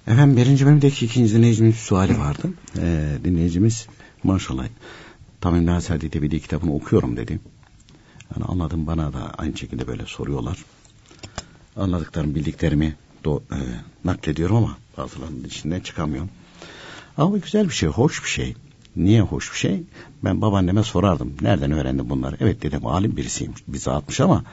Efendim 0.08 0.38
birinci 0.38 0.66
bölümdeki 0.66 1.06
ikinci 1.06 1.36
dinleyicimiz 1.36 1.76
suali 1.76 2.20
vardı. 2.20 2.54
Ee, 2.78 3.18
dinleyicimiz 3.24 3.88
maşallah 4.24 4.66
Tamim 5.42 5.66
Nasir 5.66 6.00
Tevhidi 6.00 6.40
kitabını 6.40 6.74
okuyorum 6.76 7.18
dedi. 7.18 7.40
Yani 8.36 8.46
anladım 8.46 8.88
bana 8.88 9.14
da 9.14 9.34
aynı 9.38 9.58
şekilde 9.58 9.88
böyle 9.88 10.06
soruyorlar. 10.06 10.66
Anladıklarımı, 11.76 12.36
bildiklerimi 12.36 12.96
do, 13.24 13.44
e, 13.52 13.58
naklediyorum 14.06 14.56
ama 14.56 14.78
bazılarının 14.98 15.44
içinden 15.44 15.80
çıkamıyorum. 15.80 16.30
Ama 17.18 17.38
güzel 17.38 17.66
bir 17.66 17.74
şey, 17.74 17.90
hoş 17.90 18.24
bir 18.24 18.30
şey. 18.30 18.56
Niye 18.96 19.22
hoş 19.22 19.52
bir 19.54 19.58
şey? 19.58 19.84
Ben 20.24 20.42
babaanneme 20.42 20.84
sorardım. 20.84 21.34
Nereden 21.42 21.72
öğrendin 21.72 22.10
bunları? 22.10 22.38
Evet 22.40 22.62
dedim 22.64 22.88
alim 22.88 23.18
birisiyim. 23.18 23.54
Bize 23.68 23.92
atmış 23.92 24.20
ama 24.22 24.44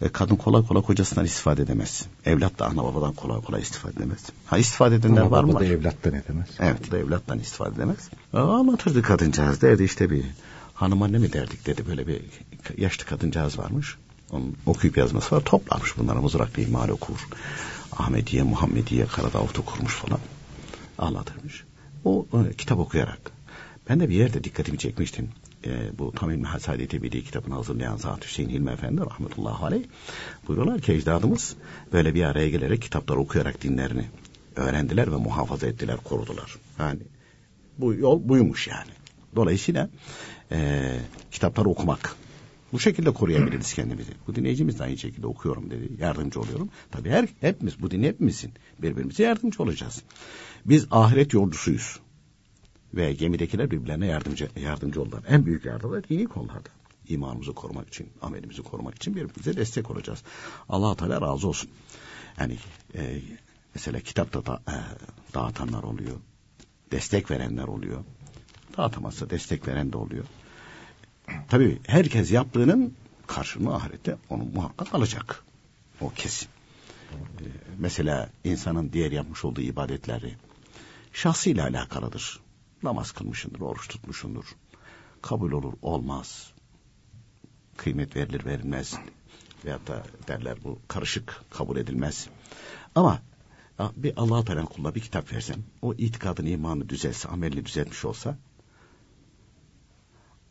e, 0.00 0.08
kadın 0.08 0.36
kolay 0.36 0.66
kolay 0.66 0.82
kocasından 0.82 1.24
istifade 1.24 1.62
edemez. 1.62 2.06
Evlat 2.26 2.58
da 2.58 2.66
ana 2.66 2.84
babadan 2.84 3.12
kolay 3.12 3.40
kolay 3.40 3.62
istifade 3.62 3.92
edemez. 3.96 4.18
Ha 4.46 4.58
istifade 4.58 4.94
edenler 4.94 5.20
Ama 5.20 5.30
var 5.30 5.44
mı? 5.44 5.50
baba 5.52 5.60
da 5.60 5.64
evlattan 5.64 6.14
edemez. 6.14 6.48
Evet 6.58 6.90
da 6.90 6.98
evlattan 6.98 7.38
istifade 7.38 7.74
edemez. 7.74 8.08
Aa, 8.32 8.40
Anlatırdı 8.58 9.02
kadıncağız 9.02 9.62
derdi 9.62 9.84
işte 9.84 10.10
bir 10.10 10.24
hanım 10.74 11.02
anne 11.02 11.18
mi 11.18 11.32
derdik 11.32 11.66
dedi 11.66 11.86
böyle 11.86 12.06
bir 12.06 12.20
yaşlı 12.78 13.04
kadıncağız 13.06 13.58
varmış. 13.58 13.96
Onun 14.30 14.56
okuyup 14.66 14.96
yazması 14.96 15.36
var 15.36 15.40
toplarmış 15.40 15.98
bunları 15.98 16.22
mızraklı 16.22 16.62
ihmal 16.62 16.88
okur. 16.88 17.28
Ahmediye, 17.98 18.42
Muhammediye, 18.42 19.06
Karadavut 19.06 19.58
okurmuş 19.58 19.94
falan. 19.94 20.18
Anlatırmış. 20.98 21.64
O 22.04 22.26
e, 22.50 22.54
kitap 22.54 22.78
okuyarak. 22.78 23.18
Ben 23.88 24.00
de 24.00 24.08
bir 24.08 24.14
yerde 24.14 24.44
dikkatimi 24.44 24.78
çekmiştim. 24.78 25.28
E, 25.66 25.98
bu 25.98 26.12
Tam 26.12 26.30
İlmi 26.30 26.46
Hasadeti 26.46 26.96
Ebedi 26.96 27.24
kitabını 27.24 27.54
hazırlayan 27.54 27.96
Zat 27.96 28.24
Hüseyin 28.26 28.48
Hilmi 28.48 28.70
Efendi 28.70 29.00
rahmetullahi 29.00 29.64
aleyh 29.64 29.84
buyuruyorlar 30.48 30.80
ki 30.80 30.92
ecdadımız 30.92 31.56
böyle 31.92 32.14
bir 32.14 32.22
araya 32.22 32.48
gelerek 32.48 32.82
kitapları 32.82 33.18
okuyarak 33.18 33.62
dinlerini 33.62 34.04
öğrendiler 34.56 35.12
ve 35.12 35.16
muhafaza 35.16 35.66
ettiler, 35.66 35.96
korudular. 36.04 36.56
Yani 36.78 37.00
bu 37.78 37.94
yol 37.94 38.28
buymuş 38.28 38.68
yani. 38.68 38.90
Dolayısıyla 39.36 39.90
e, 40.52 40.90
kitapları 41.30 41.68
okumak. 41.68 42.16
Bu 42.72 42.80
şekilde 42.80 43.10
koruyabiliriz 43.10 43.74
kendimizi. 43.74 44.12
Bu 44.26 44.34
dinleyicimiz 44.34 44.78
de 44.78 44.82
aynı 44.84 44.98
şekilde 44.98 45.26
okuyorum 45.26 45.70
dedi. 45.70 45.92
Yardımcı 45.98 46.40
oluyorum. 46.40 46.70
Tabii 46.90 47.10
her 47.10 47.28
hepimiz 47.40 47.82
bu 47.82 47.90
din 47.90 48.02
hepimizin 48.02 48.52
birbirimize 48.78 49.22
yardımcı 49.22 49.62
olacağız. 49.62 50.02
Biz 50.66 50.86
ahiret 50.90 51.32
yolcusuyuz. 51.32 51.98
Ve 52.94 53.12
gemidekiler 53.12 53.70
birbirlerine 53.70 54.06
yardımcı 54.06 54.48
yardımcı 54.56 55.02
oldular. 55.02 55.22
En 55.28 55.46
büyük 55.46 55.64
yardımlar 55.64 56.08
dini 56.08 56.26
konularda. 56.26 56.68
İmanımızı 57.08 57.52
korumak 57.52 57.88
için, 57.88 58.10
amelimizi 58.22 58.62
korumak 58.62 58.94
için 58.94 59.16
birbirimize 59.16 59.56
destek 59.56 59.90
olacağız. 59.90 60.22
allah 60.68 60.96
Teala 60.96 61.20
razı 61.20 61.48
olsun. 61.48 61.70
Yani 62.40 62.56
e, 62.94 63.20
mesela 63.74 64.00
kitapta 64.00 64.46
da, 64.46 64.62
e, 64.68 64.74
dağıtanlar 65.34 65.82
oluyor. 65.82 66.16
Destek 66.92 67.30
verenler 67.30 67.64
oluyor. 67.64 68.04
Dağıtamazsa 68.76 69.30
destek 69.30 69.68
veren 69.68 69.92
de 69.92 69.96
oluyor. 69.96 70.24
Tabii 71.48 71.80
herkes 71.86 72.32
yaptığının 72.32 72.94
karşılığını 73.26 73.74
ahirette 73.74 74.16
onu 74.30 74.44
muhakkak 74.44 74.94
alacak. 74.94 75.44
O 76.00 76.10
kesin. 76.10 76.48
Ee, 77.12 77.44
mesela 77.78 78.30
insanın 78.44 78.92
diğer 78.92 79.12
yapmış 79.12 79.44
olduğu 79.44 79.60
ibadetleri 79.60 80.34
şahsıyla 81.12 81.64
alakalıdır. 81.64 82.40
Namaz 82.82 83.12
kılmışındır, 83.12 83.60
oruç 83.60 83.88
tutmuşundur. 83.88 84.44
Kabul 85.22 85.52
olur, 85.52 85.72
olmaz. 85.82 86.52
Kıymet 87.76 88.16
verilir, 88.16 88.44
verilmez. 88.44 88.98
Veyahut 89.64 89.88
da 89.88 90.02
derler 90.28 90.58
bu 90.64 90.78
karışık 90.88 91.42
kabul 91.50 91.76
edilmez. 91.76 92.28
Ama 92.94 93.22
bir 93.96 94.12
Allah-u 94.16 94.44
Teala 94.44 94.64
kuluna 94.64 94.94
bir 94.94 95.00
kitap 95.00 95.32
versem, 95.32 95.64
o 95.82 95.94
itikadını, 95.94 96.48
imanı 96.48 96.88
düzelse, 96.88 97.28
amelini 97.28 97.66
düzeltmiş 97.66 98.04
olsa, 98.04 98.38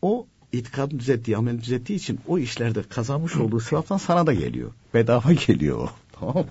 o 0.02 0.28
itikadını 0.52 1.00
düzelttiği, 1.00 1.38
amelini 1.38 1.62
düzelttiği 1.62 2.00
için 2.00 2.20
o 2.28 2.38
işlerde 2.38 2.84
kazanmış 2.84 3.36
olduğu 3.36 3.60
sevaptan 3.60 3.98
sana 3.98 4.28
da 4.28 4.34
geliyor. 4.34 4.72
Bedava 4.94 5.34
geliyor 5.34 5.78
o. 5.78 5.90
Tamam 6.20 6.36
mı? 6.36 6.46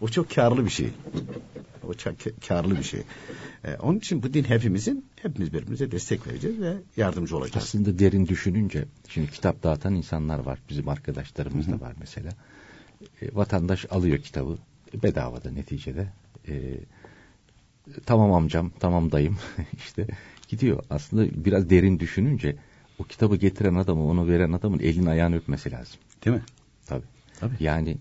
O 0.00 0.08
çok 0.08 0.30
karlı 0.30 0.64
bir 0.64 0.70
şey. 0.70 0.90
O 1.88 1.94
çok 1.94 2.14
karlı 2.48 2.78
bir 2.78 2.82
şey. 2.82 3.00
Ee, 3.64 3.74
onun 3.74 3.98
için 3.98 4.22
bu 4.22 4.34
din 4.34 4.44
hepimizin, 4.44 5.06
hepimiz 5.22 5.52
birbirimize 5.52 5.90
destek 5.90 6.26
vereceğiz 6.26 6.60
ve 6.60 6.76
yardımcı 6.96 7.36
olacağız. 7.36 7.66
Aslında 7.66 7.98
derin 7.98 8.26
düşününce 8.26 8.84
şimdi 9.08 9.30
kitap 9.30 9.62
dağıtan 9.62 9.94
insanlar 9.94 10.38
var. 10.38 10.58
Bizim 10.68 10.88
arkadaşlarımız 10.88 11.68
da 11.68 11.80
var 11.80 11.94
mesela. 12.00 12.30
E, 13.22 13.34
vatandaş 13.34 13.86
alıyor 13.90 14.18
kitabı 14.18 14.58
bedavada 15.02 15.50
neticede. 15.50 16.08
E, 16.48 16.74
tamam 18.06 18.32
amcam, 18.32 18.70
tamam 18.80 19.12
dayım 19.12 19.38
işte 19.76 20.06
gidiyor. 20.48 20.84
Aslında 20.90 21.44
biraz 21.44 21.70
derin 21.70 21.98
düşününce 21.98 22.56
o 22.98 23.04
kitabı 23.04 23.36
getiren 23.36 23.74
adamı, 23.74 24.06
onu 24.06 24.28
veren 24.28 24.52
adamın 24.52 24.78
elini 24.78 25.10
ayağını 25.10 25.36
öpmesi 25.36 25.70
lazım. 25.70 26.00
Değil 26.24 26.36
mi? 26.36 26.42
Tabii. 26.86 27.06
Tabii. 27.40 27.54
Yani 27.60 27.96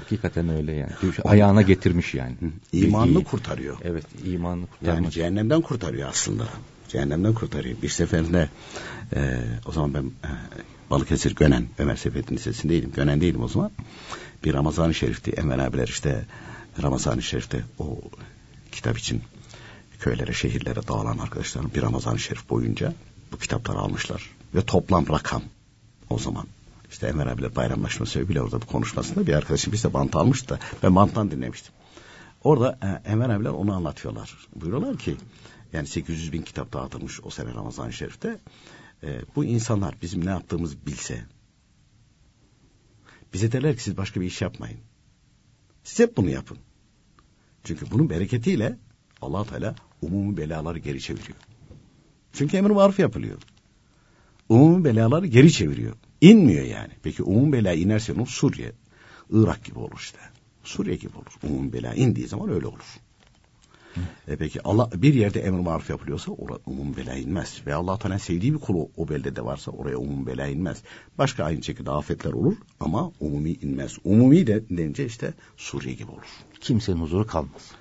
hakikaten 0.00 0.48
öyle 0.48 0.72
yani. 0.72 0.92
Ayağına 1.24 1.62
getirmiş 1.62 2.14
yani. 2.14 2.34
İmanını 2.72 3.08
Bilgiyi. 3.08 3.24
kurtarıyor. 3.24 3.76
Evet, 3.84 4.04
imanını 4.24 4.66
kurtarmak. 4.66 5.02
Yani 5.02 5.10
cehennemden 5.10 5.60
kurtarıyor 5.60 6.08
aslında. 6.08 6.48
Cehennemden 6.88 7.34
kurtarıyor. 7.34 7.82
Bir 7.82 7.88
seferinde 7.88 8.48
e, 9.16 9.40
o 9.66 9.72
zaman 9.72 9.94
ben 9.94 10.02
e, 10.02 10.30
Balıkesir 10.90 11.34
Gönen 11.34 11.66
Ömer 11.78 11.96
Seyfettin 11.96 12.36
Lisesi'ndeydim. 12.36 12.92
Gönen 12.92 13.20
değilim 13.20 13.42
o 13.42 13.48
zaman. 13.48 13.70
Bir 14.44 14.54
Ramazan-ı 14.54 14.94
Şerif'ti. 14.94 15.30
Emel 15.30 15.66
abiler 15.66 15.88
işte 15.88 16.24
Ramazan-ı 16.82 17.22
Şerif'te 17.22 17.64
o 17.78 18.00
kitap 18.72 18.98
için 18.98 19.22
köylere, 20.00 20.32
şehirlere 20.32 20.88
dağılan 20.88 21.18
arkadaşlarım 21.18 21.70
bir 21.74 21.82
Ramazan-ı 21.82 22.18
Şerif 22.18 22.50
boyunca 22.50 22.94
bu 23.32 23.38
kitapları 23.38 23.78
almışlar. 23.78 24.30
Ve 24.54 24.62
toplam 24.62 25.08
rakam 25.08 25.42
o 26.10 26.18
zaman 26.18 26.46
işte 26.90 27.06
Emel 27.06 27.32
abiler 27.32 27.56
bayramlaşma 27.56 28.06
sebebiyle 28.06 28.42
orada 28.42 28.60
bir 28.60 28.66
konuşmasında 28.66 29.26
bir 29.26 29.32
arkadaşım 29.32 29.72
bize 29.72 29.92
bant 29.92 30.16
almıştı 30.16 30.48
da 30.48 30.58
ben 30.82 30.96
banttan 30.96 31.30
dinlemiştim. 31.30 31.74
Orada 32.44 32.78
e, 32.82 33.10
Enver 33.10 33.28
abiler 33.28 33.50
onu 33.50 33.74
anlatıyorlar. 33.74 34.48
Buyuruyorlar 34.54 34.98
ki 34.98 35.16
yani 35.72 35.86
800 35.86 36.32
bin 36.32 36.42
kitap 36.42 36.72
dağıtılmış 36.72 37.20
o 37.22 37.30
sene 37.30 37.54
Ramazan-ı 37.54 37.92
Şerif'te. 37.92 38.40
E, 39.02 39.20
bu 39.36 39.44
insanlar 39.44 39.94
bizim 40.02 40.26
ne 40.26 40.30
yaptığımızı 40.30 40.86
bilse 40.86 41.24
bize 43.34 43.52
derler 43.52 43.76
ki 43.76 43.82
siz 43.82 43.96
başka 43.96 44.20
bir 44.20 44.26
iş 44.26 44.42
yapmayın. 44.42 44.78
Siz 45.84 45.98
hep 45.98 46.16
bunu 46.16 46.30
yapın. 46.30 46.58
Çünkü 47.64 47.90
bunun 47.90 48.10
bereketiyle 48.10 48.78
allah 49.22 49.44
Teala 49.44 49.74
umumi 50.02 50.36
belaları 50.36 50.78
geri 50.78 51.00
çeviriyor. 51.00 51.38
Çünkü 52.32 52.56
emir 52.56 52.70
maruf 52.70 52.98
yapılıyor. 52.98 53.38
Umumi 54.48 54.84
belaları 54.84 55.26
geri 55.26 55.52
çeviriyor. 55.52 55.94
İnmiyor 56.20 56.64
yani. 56.64 56.92
Peki 57.02 57.22
umumi 57.22 57.52
bela 57.52 57.72
inerse 57.72 58.14
ne 58.14 58.20
olur? 58.20 58.28
Suriye, 58.28 58.72
Irak 59.30 59.64
gibi 59.64 59.78
olur 59.78 59.98
işte. 59.98 60.18
Suriye 60.64 60.96
gibi 60.96 61.16
olur. 61.16 61.38
Umumi 61.42 61.72
bela 61.72 61.94
indiği 61.94 62.28
zaman 62.28 62.50
öyle 62.50 62.66
olur. 62.66 62.98
E 64.28 64.36
peki 64.36 64.62
Allah 64.62 64.90
bir 64.94 65.14
yerde 65.14 65.40
emir 65.40 65.60
maruf 65.60 65.90
yapılıyorsa 65.90 66.32
oraya 66.32 66.58
umum 66.66 66.96
bela 66.96 67.14
inmez. 67.14 67.62
Ve 67.66 67.74
Allah 67.74 67.98
Teala 67.98 68.18
sevdiği 68.18 68.54
bir 68.54 68.58
kulu 68.58 68.90
o 68.96 69.08
beldede 69.08 69.44
varsa 69.44 69.70
oraya 69.70 69.96
umum 69.96 70.26
bela 70.26 70.46
inmez. 70.46 70.82
Başka 71.18 71.44
aynı 71.44 71.62
şekilde 71.62 71.90
afetler 71.90 72.32
olur 72.32 72.56
ama 72.80 73.12
umumi 73.20 73.52
inmez. 73.52 73.98
Umumi 74.04 74.46
de 74.46 74.64
denince 74.70 75.06
işte 75.06 75.34
Suriye 75.56 75.94
gibi 75.94 76.10
olur. 76.10 76.26
Kimsenin 76.60 77.00
huzuru 77.00 77.26
kalmaz. 77.26 77.72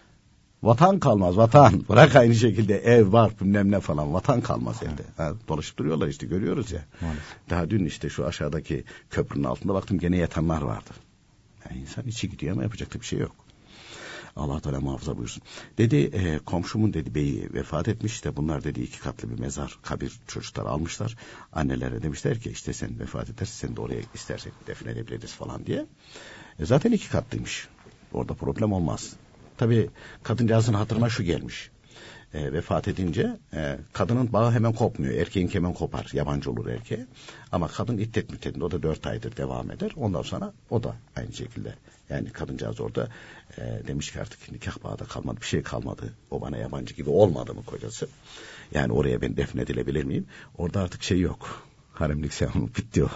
Vatan 0.63 1.00
kalmaz 1.00 1.38
vatan. 1.38 1.84
Bırak 1.89 2.15
aynı 2.15 2.36
şekilde 2.36 2.78
ev 2.78 3.12
var 3.12 3.32
bilmem 3.41 3.72
ne 3.72 3.80
falan. 3.80 4.13
Vatan 4.13 4.41
kalmaz 4.41 4.84
evde. 4.84 5.04
Ha, 5.17 5.34
dolaşıp 5.48 5.78
duruyorlar 5.78 6.08
işte 6.08 6.28
görüyoruz 6.28 6.72
ya. 6.72 6.86
Maalesef. 7.02 7.24
Daha 7.50 7.70
dün 7.70 7.86
işte 7.86 8.10
şu 8.10 8.26
aşağıdaki 8.26 8.84
köprünün 9.10 9.43
altında 9.43 9.74
baktım 9.74 10.00
gene 10.00 10.17
yatanlar 10.17 10.62
vardı. 10.62 10.89
Yani 11.70 11.82
insan 11.82 12.08
içi 12.08 12.30
gidiyor 12.30 12.54
ama 12.54 12.63
yapacak 12.63 12.93
da 12.93 13.00
bir 13.00 13.06
şey 13.06 13.20
yok. 13.20 13.36
Allah 14.36 14.60
Teala 14.60 14.80
muhafaza 14.80 15.17
buyursun. 15.17 15.44
Dedi 15.77 15.96
e, 15.96 16.40
komşumun 16.40 16.94
dedi 16.94 17.15
beyi 17.15 17.54
vefat 17.54 17.88
etmiş 17.88 18.25
de 18.25 18.36
bunlar 18.36 18.63
dedi 18.63 18.81
iki 18.81 19.00
katlı 19.00 19.29
bir 19.29 19.40
mezar 19.40 19.77
kabir 19.81 20.19
çocuklar 20.27 20.65
almışlar. 20.65 21.15
Annelere 21.54 22.04
demişler 22.04 22.40
ki 22.40 22.50
işte 22.50 22.73
sen 22.73 23.00
vefat 23.00 23.29
edersen 23.29 23.67
sen 23.67 23.75
de 23.75 23.81
oraya 23.81 24.02
istersek 24.13 24.54
defnedebiliriz 24.67 25.34
falan 25.34 25.65
diye. 25.65 25.86
E, 26.60 26.65
zaten 26.65 26.92
iki 26.92 27.10
katlıymış. 27.10 27.67
Orada 28.13 28.34
problem 28.34 28.73
olmaz. 28.73 29.13
Tabii 29.58 29.89
kadıncağızın 30.23 30.73
hatırına 30.73 31.10
şu 31.10 31.23
gelmiş. 31.23 31.71
E, 32.33 32.53
vefat 32.53 32.87
edince 32.87 33.37
e, 33.53 33.77
kadının 33.93 34.33
bağı 34.33 34.51
hemen 34.51 34.73
kopmuyor. 34.73 35.13
Erkeğin 35.13 35.47
hemen 35.47 35.73
kopar. 35.73 36.10
Yabancı 36.13 36.51
olur 36.51 36.67
erkeğe. 36.67 37.05
Ama 37.51 37.67
kadın 37.67 37.97
iddet 37.97 38.31
müddetinde 38.31 38.65
o 38.65 38.71
da 38.71 38.83
dört 38.83 39.08
aydır 39.08 39.37
devam 39.37 39.71
eder. 39.71 39.91
Ondan 39.95 40.21
sonra 40.21 40.53
o 40.69 40.83
da 40.83 40.95
aynı 41.15 41.33
şekilde. 41.33 41.75
Yani 42.10 42.29
kadıncağız 42.29 42.81
orada 42.81 43.10
e, 43.58 43.87
demiş 43.87 44.12
ki 44.12 44.21
artık 44.21 44.51
nikah 44.51 44.83
bağda 44.83 45.05
kalmadı. 45.05 45.41
Bir 45.41 45.45
şey 45.45 45.63
kalmadı. 45.63 46.13
O 46.31 46.41
bana 46.41 46.58
yabancı 46.58 46.95
gibi 46.95 47.10
olmadı 47.10 47.53
mı 47.53 47.65
kocası? 47.65 48.08
Yani 48.73 48.93
oraya 48.93 49.21
ben 49.21 49.37
defnedilebilir 49.37 50.03
miyim? 50.03 50.25
Orada 50.58 50.81
artık 50.81 51.03
şey 51.03 51.19
yok. 51.19 51.67
Haremlik 51.93 52.33
sevamı 52.33 52.67
bitti 52.67 53.03
o. 53.03 53.10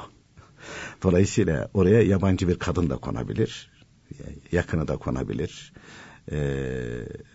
Dolayısıyla 1.04 1.70
oraya 1.74 2.02
yabancı 2.02 2.48
bir 2.48 2.60
kadın 2.60 2.90
da 2.90 2.98
konabilir. 2.98 3.72
Yakını 4.52 4.88
da 4.88 4.98
konabilir. 4.98 5.74
E, 6.32 6.38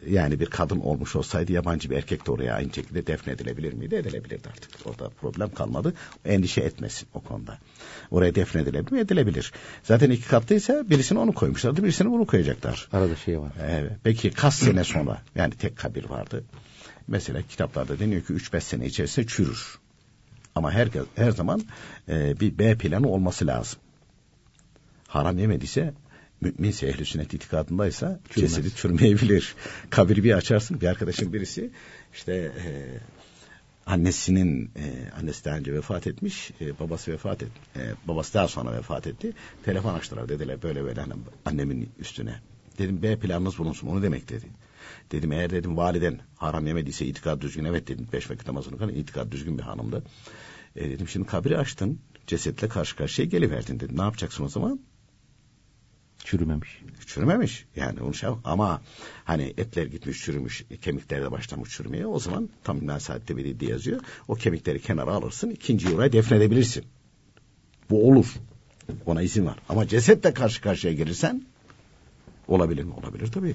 yani 0.08 0.40
bir 0.40 0.46
kadın 0.46 0.80
olmuş 0.80 1.16
olsaydı 1.16 1.52
yabancı 1.52 1.90
bir 1.90 1.96
erkek 1.96 2.26
de 2.26 2.30
oraya 2.30 2.54
aynı 2.54 2.74
şekilde 2.74 3.06
defnedilebilir 3.06 3.72
miydi? 3.72 3.94
Edilebilirdi 3.94 4.48
artık. 4.48 4.70
Orada 4.84 5.08
problem 5.08 5.50
kalmadı. 5.50 5.94
Endişe 6.24 6.60
etmesin 6.60 7.08
o 7.14 7.20
konuda. 7.20 7.58
Oraya 8.10 8.34
defnedilebilir 8.34 8.92
mi? 8.92 9.00
Edilebilir. 9.00 9.52
Zaten 9.82 10.10
iki 10.10 10.28
katlıysa 10.28 10.90
birisini 10.90 11.18
onu 11.18 11.32
koymuşlardı, 11.32 11.82
birisini 11.82 12.10
bunu 12.10 12.26
koyacaklar. 12.26 12.88
Arada 12.92 13.16
şey 13.16 13.40
var. 13.40 13.52
Evet. 13.68 13.92
Peki 14.04 14.30
kaç 14.30 14.54
sene 14.54 14.84
sonra 14.84 15.22
yani 15.34 15.54
tek 15.54 15.76
kabir 15.76 16.04
vardı. 16.04 16.44
Mesela 17.08 17.42
kitaplarda 17.42 17.98
deniyor 17.98 18.22
ki 18.22 18.32
3-5 18.32 18.60
sene 18.60 18.86
içerisinde 18.86 19.26
çürür. 19.26 19.78
Ama 20.54 20.72
her, 20.72 20.88
her 21.16 21.30
zaman 21.30 21.62
e, 22.08 22.40
bir 22.40 22.58
B 22.58 22.78
planı 22.78 23.08
olması 23.08 23.46
lazım. 23.46 23.78
Haram 25.08 25.38
yemediyse 25.38 25.94
müminse 26.40 26.86
ehli 26.86 27.04
sünnet 27.04 27.34
itikadındaysa 27.34 28.20
Çürümez. 28.30 28.54
cesedi 28.54 28.74
çürümeyebilir. 28.74 29.54
Kabiri 29.90 30.24
bir 30.24 30.32
açarsın 30.32 30.80
bir 30.80 30.86
arkadaşın 30.86 31.32
birisi 31.32 31.70
işte 32.14 32.32
e, 32.34 32.66
annesinin 33.86 34.70
e, 34.76 35.10
annesi 35.18 35.44
daha 35.44 35.56
önce 35.56 35.72
vefat 35.72 36.06
etmiş 36.06 36.50
e, 36.60 36.78
babası 36.78 37.12
vefat 37.12 37.42
et 37.42 37.48
e, 37.76 37.80
babası 38.08 38.34
daha 38.34 38.48
sonra 38.48 38.72
vefat 38.72 39.06
etti. 39.06 39.32
Telefon 39.64 39.94
açtılar 39.94 40.28
dediler 40.28 40.62
böyle 40.62 40.84
böyle 40.84 41.00
hani 41.00 41.12
annemin 41.44 41.90
üstüne. 41.98 42.40
Dedim 42.78 43.02
B 43.02 43.18
planınız 43.18 43.58
bulunsun 43.58 43.88
onu 43.88 44.02
demek 44.02 44.28
dedi. 44.28 44.46
Dedim 45.12 45.32
eğer 45.32 45.50
dedim 45.50 45.76
validen 45.76 46.20
haram 46.36 46.66
yemediyse 46.66 47.06
itikad 47.06 47.40
düzgün 47.40 47.64
evet 47.64 47.88
dedim 47.88 48.08
beş 48.12 48.30
vakit 48.30 48.46
namazını 48.46 48.78
kılan 48.78 48.94
itikad 48.94 49.32
düzgün 49.32 49.58
bir 49.58 49.62
hanımdı. 49.62 50.02
E, 50.76 50.90
dedim 50.90 51.08
şimdi 51.08 51.26
kabri 51.26 51.58
açtın 51.58 52.00
cesetle 52.26 52.68
karşı 52.68 52.96
karşıya 52.96 53.28
geliverdin 53.28 53.80
dedim. 53.80 53.98
Ne 53.98 54.02
yapacaksın 54.02 54.44
o 54.44 54.48
zaman 54.48 54.80
Çürümemiş. 56.24 56.82
çürümemiş. 57.06 57.64
Yani 57.76 58.00
onu 58.00 58.14
şey 58.14 58.28
ama 58.44 58.82
hani 59.24 59.54
etler 59.56 59.86
gitmiş 59.86 60.24
çürümüş, 60.24 60.64
kemikler 60.82 61.22
de 61.22 61.30
başlamış 61.30 61.70
çürümeye. 61.70 62.06
O 62.06 62.18
zaman 62.18 62.48
tam 62.64 62.86
nasihatte 62.86 63.36
bir 63.36 63.60
diye 63.60 63.70
yazıyor. 63.70 64.00
O 64.28 64.34
kemikleri 64.34 64.80
kenara 64.80 65.10
alırsın, 65.12 65.50
ikinci 65.50 65.94
oraya 65.94 66.12
defnedebilirsin. 66.12 66.84
Bu 67.90 68.08
olur. 68.08 68.26
Ona 69.06 69.22
izin 69.22 69.46
var. 69.46 69.58
Ama 69.68 69.88
cesetle 69.88 70.34
karşı 70.34 70.62
karşıya 70.62 70.92
gelirsen 70.92 71.42
olabilir 72.48 72.84
mi? 72.84 72.92
Olabilir 72.92 73.26
tabii. 73.26 73.54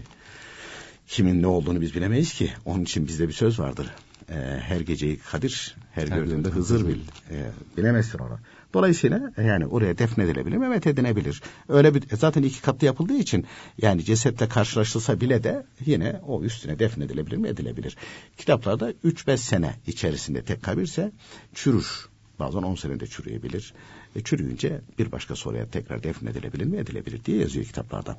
Kimin 1.08 1.42
ne 1.42 1.48
olduğunu 1.48 1.82
biz 1.82 1.96
bilemeyiz 1.96 2.34
ki. 2.34 2.52
Onun 2.66 2.84
için 2.84 3.08
bizde 3.08 3.28
bir 3.28 3.34
söz 3.34 3.60
vardır. 3.60 3.88
Ee, 4.30 4.34
her 4.62 4.82
geceyi 4.82 5.20
Kadir, 5.20 5.76
her, 5.92 6.02
Her 6.02 6.08
gördüğünde 6.08 6.36
gördüğünde 6.36 6.50
Hızır 6.50 6.88
bil. 6.88 7.00
Ee, 7.32 7.52
bilemezsin 7.78 8.20
onu. 8.20 8.40
Dolayısıyla 8.74 9.32
yani 9.38 9.68
oraya 9.68 9.98
defnedilebilir 9.98 10.58
mi? 10.58 10.66
Evet 10.66 10.88
edinebilir. 10.88 11.42
Öyle 11.70 11.96
bir 11.96 12.04
zaten 12.18 12.44
iki 12.44 12.62
katlı 12.62 12.88
yapıldığı 12.88 13.18
için 13.18 13.46
yani 13.82 14.04
cesetle 14.04 14.50
karşılaşılsa 14.50 15.22
bile 15.22 15.44
de 15.44 15.66
yine 15.86 16.22
o 16.28 16.44
üstüne 16.44 16.80
defnedilebilir 16.80 17.38
mi? 17.38 17.48
Edilebilir. 17.48 17.98
Kitaplarda 18.38 18.92
3-5 18.92 19.38
sene 19.38 19.76
içerisinde 19.88 20.44
tek 20.44 20.64
kabirse 20.64 21.12
çürür. 21.54 22.12
Bazen 22.40 22.62
10 22.62 22.76
senede 22.76 23.08
çürüyebilir. 23.08 23.74
E, 24.16 24.22
çürüyünce 24.24 24.82
bir 25.00 25.12
başka 25.12 25.36
soruya 25.36 25.70
tekrar 25.70 26.04
defnedilebilir 26.04 26.66
mi? 26.66 26.78
Edilebilir 26.78 27.26
diye 27.26 27.38
yazıyor 27.38 27.66
kitaplarda. 27.66 28.18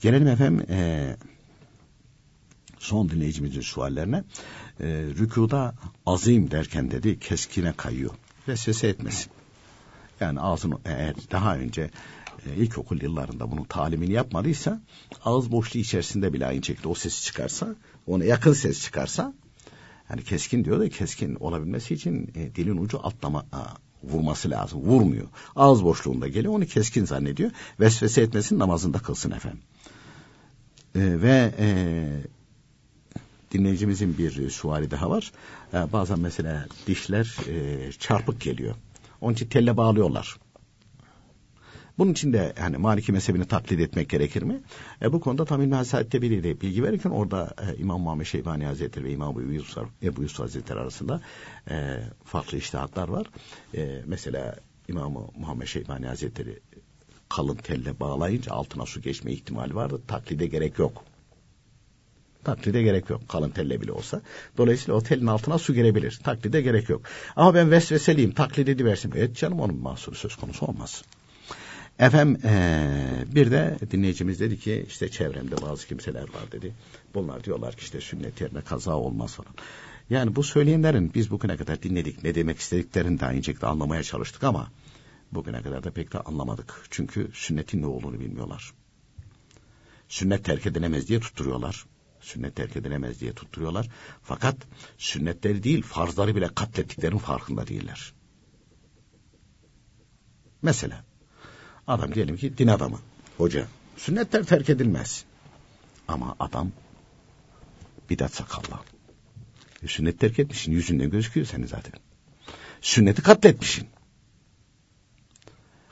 Gelelim 0.00 0.28
efendim 0.28 0.66
e, 0.70 1.16
son 2.78 3.10
dinleyicimizin 3.10 3.60
suallerine. 3.60 4.24
E, 4.80 4.86
rükuda 5.18 5.74
azim 6.06 6.50
derken 6.50 6.90
dedi 6.90 7.18
keskine 7.18 7.72
kayıyor. 7.72 8.10
Vesvese 8.48 8.88
etmesin. 8.88 9.32
Yani 10.20 10.40
ağzını 10.40 10.78
eğer 10.84 11.14
daha 11.30 11.56
önce 11.56 11.90
e, 12.46 12.54
ilkokul 12.56 13.02
yıllarında 13.02 13.50
bunun 13.50 13.64
talimini 13.64 14.12
yapmadıysa 14.12 14.80
ağız 15.24 15.52
boşluğu 15.52 15.78
içerisinde 15.78 16.32
bile 16.32 16.46
aynı 16.46 16.64
şekilde 16.64 16.88
o 16.88 16.94
ses 16.94 17.24
çıkarsa 17.24 17.74
ona 18.06 18.24
yakın 18.24 18.52
ses 18.52 18.82
çıkarsa 18.82 19.34
yani 20.10 20.24
keskin 20.24 20.64
diyor 20.64 20.80
da 20.80 20.88
keskin 20.88 21.34
olabilmesi 21.34 21.94
için 21.94 22.32
e, 22.34 22.54
dilin 22.54 22.76
ucu 22.76 23.06
atlama 23.06 23.46
a, 23.52 23.64
vurması 24.02 24.50
lazım. 24.50 24.80
Vurmuyor. 24.80 25.26
Ağız 25.56 25.84
boşluğunda 25.84 26.28
geliyor 26.28 26.54
onu 26.54 26.66
keskin 26.66 27.04
zannediyor. 27.04 27.50
Vesvese 27.80 28.22
etmesin 28.22 28.58
namazında 28.58 28.98
kılsın 28.98 29.30
efendim. 29.30 29.60
E, 30.94 31.00
ve 31.22 31.54
e, 31.58 31.68
dinleyicimizin 33.52 34.18
bir 34.18 34.50
suali 34.50 34.90
daha 34.90 35.10
var. 35.10 35.32
E, 35.74 35.92
bazen 35.92 36.20
mesela 36.20 36.66
dişler 36.86 37.36
e, 37.48 37.92
çarpık 37.92 38.40
geliyor. 38.40 38.74
Onun 39.20 39.34
için 39.34 39.48
telle 39.48 39.76
bağlıyorlar. 39.76 40.38
Bunun 41.98 42.12
için 42.12 42.32
de 42.32 42.52
yani 42.58 42.76
Maliki 42.76 43.12
mezhebini 43.12 43.44
taklit 43.44 43.80
etmek 43.80 44.08
gerekir 44.08 44.42
mi? 44.42 44.60
E, 45.02 45.12
bu 45.12 45.20
konuda 45.20 45.44
tam 45.44 45.62
İlmi 45.62 45.74
Hasaret'te 45.74 46.22
biri 46.22 46.44
de 46.44 46.60
bilgi 46.60 46.82
verirken 46.82 47.10
orada 47.10 47.54
e, 47.62 47.76
İmam 47.76 48.00
Muhammed 48.00 48.26
Şeybani 48.26 48.64
Hazretleri 48.64 49.04
ve 49.04 49.12
İmam 49.12 49.40
Ebu 50.02 50.22
Yusuf 50.22 50.38
Hazretleri 50.38 50.78
arasında 50.78 51.20
e, 51.70 52.00
farklı 52.24 52.58
iştihatlar 52.58 53.08
var. 53.08 53.26
E, 53.74 54.02
mesela 54.06 54.56
İmam 54.88 55.12
Muhammed 55.38 55.66
Şeybani 55.66 56.06
Hazretleri 56.06 56.58
kalın 57.28 57.56
telle 57.56 58.00
bağlayınca 58.00 58.52
altına 58.52 58.86
su 58.86 59.00
geçme 59.00 59.32
ihtimali 59.32 59.74
vardı. 59.74 60.02
Taklide 60.08 60.46
gerek 60.46 60.78
yok. 60.78 61.04
Taklide 62.48 62.82
gerek 62.82 63.10
yok. 63.10 63.28
Kalın 63.28 63.50
telle 63.50 63.80
bile 63.80 63.92
olsa. 63.92 64.22
Dolayısıyla 64.56 64.94
o 64.94 65.02
telin 65.02 65.26
altına 65.26 65.58
su 65.58 65.74
girebilir. 65.74 66.20
Taklide 66.24 66.60
gerek 66.60 66.88
yok. 66.88 67.02
Ama 67.36 67.54
ben 67.54 67.70
vesveseliyim. 67.70 68.32
Taklit 68.32 68.68
ediversin. 68.68 69.12
Evet 69.16 69.36
canım 69.36 69.60
onun 69.60 69.76
mahsuru 69.76 70.14
söz 70.14 70.36
konusu 70.36 70.66
olmaz. 70.66 71.02
Efendim 71.98 72.40
ee, 72.44 73.24
bir 73.34 73.50
de 73.50 73.76
dinleyicimiz 73.90 74.40
dedi 74.40 74.58
ki 74.58 74.84
işte 74.88 75.08
çevremde 75.08 75.62
bazı 75.62 75.86
kimseler 75.86 76.22
var 76.22 76.52
dedi. 76.52 76.74
Bunlar 77.14 77.44
diyorlar 77.44 77.74
ki 77.74 77.80
işte 77.82 78.00
sünnet 78.00 78.40
yerine 78.40 78.60
kaza 78.60 78.96
olmaz 78.96 79.34
falan. 79.34 79.52
Yani 80.10 80.36
bu 80.36 80.42
söyleyenlerin 80.42 81.14
biz 81.14 81.30
bugüne 81.30 81.56
kadar 81.56 81.82
dinledik. 81.82 82.24
Ne 82.24 82.34
demek 82.34 82.58
istediklerini 82.58 83.20
aynı 83.24 83.44
şekilde 83.44 83.66
anlamaya 83.66 84.02
çalıştık 84.02 84.44
ama 84.44 84.72
bugüne 85.32 85.62
kadar 85.62 85.84
da 85.84 85.90
pek 85.90 86.12
de 86.12 86.20
anlamadık. 86.20 86.86
Çünkü 86.90 87.30
sünnetin 87.34 87.82
ne 87.82 87.86
olduğunu 87.86 88.20
bilmiyorlar. 88.20 88.72
Sünnet 90.08 90.44
terk 90.44 90.66
edilemez 90.66 91.08
diye 91.08 91.20
tutturuyorlar 91.20 91.84
sünnet 92.28 92.56
terk 92.56 92.76
edilemez 92.76 93.20
diye 93.20 93.32
tutturuyorlar. 93.32 93.88
Fakat 94.22 94.56
sünnetleri 94.98 95.62
değil 95.62 95.82
farzları 95.82 96.36
bile 96.36 96.48
katlettiklerinin 96.54 97.18
farkında 97.18 97.66
değiller. 97.66 98.12
Mesela 100.62 101.04
adam 101.86 102.14
diyelim 102.14 102.36
ki 102.36 102.58
din 102.58 102.68
adamı, 102.68 102.98
hoca. 103.36 103.66
Sünnetler 103.96 104.44
terk 104.44 104.70
edilmez. 104.70 105.24
Ama 106.08 106.36
adam 106.40 106.72
bidat 108.10 108.34
sakallı. 108.34 108.80
E, 109.82 109.86
sünnet 109.88 110.20
terk 110.20 110.38
etmişsin 110.38 110.72
yüzünden 110.72 111.10
gözüküyor 111.10 111.46
senin 111.46 111.66
zaten. 111.66 111.92
Sünneti 112.80 113.22
katletmişsin. 113.22 113.88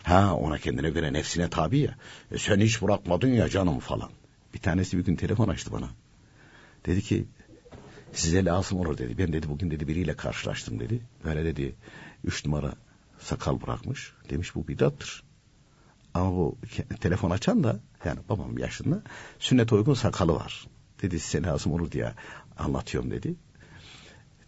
Ha 0.02 0.34
ona 0.34 0.58
kendine 0.58 0.90
göre 0.90 1.12
nefsine 1.12 1.50
tabi 1.50 1.78
ya. 1.78 1.96
E, 2.30 2.38
sen 2.38 2.60
hiç 2.60 2.82
bırakmadın 2.82 3.28
ya 3.28 3.48
canım 3.48 3.78
falan. 3.78 4.10
Bir 4.54 4.58
tanesi 4.58 4.98
bir 4.98 5.04
gün 5.04 5.16
telefon 5.16 5.48
açtı 5.48 5.72
bana. 5.72 5.88
Dedi 6.86 7.02
ki 7.02 7.26
size 8.12 8.44
lazım 8.44 8.80
olur 8.80 8.98
dedi. 8.98 9.18
Ben 9.18 9.32
dedi 9.32 9.48
bugün 9.48 9.70
dedi 9.70 9.88
biriyle 9.88 10.16
karşılaştım 10.16 10.80
dedi. 10.80 11.00
Böyle 11.24 11.44
dedi 11.44 11.74
üç 12.24 12.44
numara 12.44 12.74
sakal 13.18 13.62
bırakmış. 13.62 14.12
Demiş 14.30 14.54
bu 14.54 14.68
bidattır. 14.68 15.22
Ama 16.14 16.32
bu 16.32 16.58
telefon 17.00 17.30
açan 17.30 17.64
da 17.64 17.80
yani 18.04 18.20
babam 18.28 18.58
yaşında 18.58 19.02
sünnet 19.38 19.72
uygun 19.72 19.94
sakalı 19.94 20.34
var. 20.34 20.66
Dedi 21.02 21.20
size 21.20 21.42
lazım 21.42 21.72
olur 21.72 21.90
diye 21.92 22.12
anlatıyorum 22.58 23.10
dedi. 23.10 23.34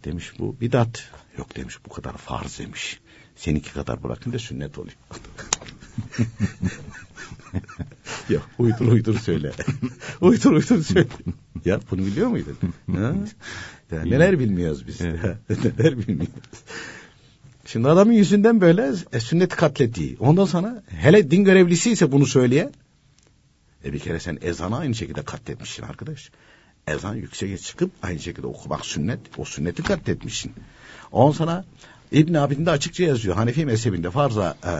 Demiş 0.03 0.39
bu 0.39 0.59
bidat. 0.61 1.09
Yok 1.37 1.55
demiş 1.55 1.77
bu 1.85 1.89
kadar 1.89 2.17
farz 2.17 2.59
demiş. 2.59 2.99
Seninki 3.35 3.73
kadar 3.73 4.03
bırakın 4.03 4.33
da 4.33 4.39
sünnet 4.39 4.77
oluyor. 4.77 4.97
Yok 8.29 8.49
uydur 8.59 8.87
uydur 8.91 9.19
söyle. 9.19 9.51
uydur 10.21 10.51
uydur 10.51 10.83
söyle. 10.83 11.07
Ya 11.65 11.79
bunu 11.91 12.05
biliyor 12.05 12.27
muydun? 12.27 12.57
ha? 12.95 13.13
Ya, 13.91 14.03
neler 14.03 14.39
bilmiyoruz 14.39 14.87
biz. 14.87 15.01
neler 15.49 15.97
bilmiyoruz. 15.97 16.33
Şimdi 17.65 17.89
adamın 17.89 18.11
yüzünden 18.13 18.61
böyle 18.61 18.91
e, 19.13 19.19
sünneti 19.19 19.55
katlettiği. 19.55 20.17
Ondan 20.19 20.45
sonra 20.45 20.83
hele 20.87 21.31
din 21.31 21.43
görevlisi 21.43 21.91
ise 21.91 22.11
bunu 22.11 22.25
söyleyen. 22.25 22.73
E 23.85 23.93
bir 23.93 23.99
kere 23.99 24.19
sen 24.19 24.37
ezanı 24.41 24.77
aynı 24.77 24.95
şekilde 24.95 25.21
katletmişsin 25.21 25.83
arkadaş. 25.83 26.31
Ezan 26.87 27.15
yükseğe 27.15 27.57
çıkıp 27.57 27.91
aynı 28.03 28.19
şekilde 28.19 28.47
okumak 28.47 28.85
sünnet. 28.85 29.19
O 29.37 29.45
sünneti 29.45 29.83
katletmişsin. 29.83 30.53
Ondan 31.11 31.31
sonra 31.31 31.65
İbn 32.11 32.33
Abidin 32.33 32.65
de 32.65 32.71
açıkça 32.71 33.03
yazıyor. 33.03 33.35
Hanefi 33.35 33.65
mezhebinde 33.65 34.11
farza 34.11 34.57
e, 34.63 34.73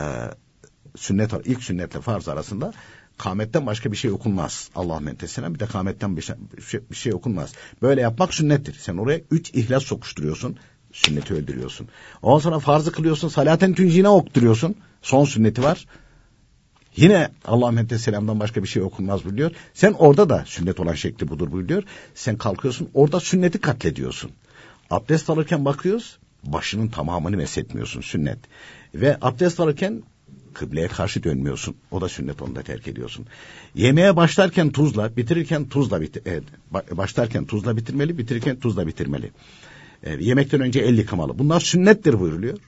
sünnet 0.96 1.32
ilk 1.44 1.62
sünnetle 1.62 2.00
farz 2.00 2.28
arasında 2.28 2.72
kametten 3.18 3.66
başka 3.66 3.92
bir 3.92 3.96
şey 3.96 4.10
okunmaz. 4.10 4.70
Allah 4.74 5.00
mentesine 5.00 5.54
bir 5.54 5.58
de 5.58 5.66
kametten 5.66 6.16
bir 6.16 6.22
şey, 6.22 6.36
bir 6.90 6.96
şey 6.96 7.14
okunmaz. 7.14 7.52
Böyle 7.82 8.00
yapmak 8.00 8.34
sünnettir. 8.34 8.74
Sen 8.80 8.96
oraya 8.96 9.20
üç 9.30 9.50
ihlas 9.50 9.82
sokuşturuyorsun. 9.82 10.56
Sünneti 10.92 11.34
öldürüyorsun. 11.34 11.88
Ondan 12.22 12.38
sonra 12.38 12.58
farzı 12.58 12.92
kılıyorsun. 12.92 13.28
Salaten 13.28 13.74
tüncine 13.74 14.08
okturuyorsun. 14.08 14.74
Son 15.02 15.24
sünneti 15.24 15.62
var. 15.62 15.86
Yine 16.96 17.28
Allah 17.44 17.98
Selam'dan 17.98 18.40
başka 18.40 18.62
bir 18.62 18.68
şey 18.68 18.82
okunmaz 18.82 19.24
buyuruyor. 19.24 19.50
Sen 19.74 19.92
orada 19.92 20.28
da 20.28 20.44
sünnet 20.46 20.80
olan 20.80 20.94
şekli 20.94 21.28
budur 21.28 21.52
buyuruyor. 21.52 21.82
Sen 22.14 22.36
kalkıyorsun 22.36 22.90
orada 22.94 23.20
sünneti 23.20 23.60
katlediyorsun. 23.60 24.30
Abdest 24.90 25.30
alırken 25.30 25.64
bakıyoruz 25.64 26.18
başının 26.44 26.88
tamamını 26.88 27.36
meshetmiyorsun 27.36 28.00
sünnet. 28.00 28.38
Ve 28.94 29.18
abdest 29.20 29.60
alırken 29.60 30.02
kıbleye 30.54 30.88
karşı 30.88 31.22
dönmüyorsun. 31.22 31.74
O 31.90 32.00
da 32.00 32.08
sünnet 32.08 32.42
onu 32.42 32.56
da 32.56 32.62
terk 32.62 32.88
ediyorsun. 32.88 33.26
Yemeğe 33.74 34.16
başlarken 34.16 34.70
tuzla, 34.70 35.16
bitirirken 35.16 35.68
tuzla 35.68 36.00
bit 36.00 36.16
evet, 36.26 36.44
başlarken 36.90 37.44
tuzla 37.44 37.76
bitirmeli, 37.76 38.18
bitirirken 38.18 38.60
tuzla 38.60 38.86
bitirmeli. 38.86 39.30
E, 40.02 40.24
yemekten 40.24 40.60
önce 40.60 40.80
el 40.80 40.98
yıkamalı. 40.98 41.38
Bunlar 41.38 41.60
sünnettir 41.60 42.20
buyuruluyor. 42.20 42.58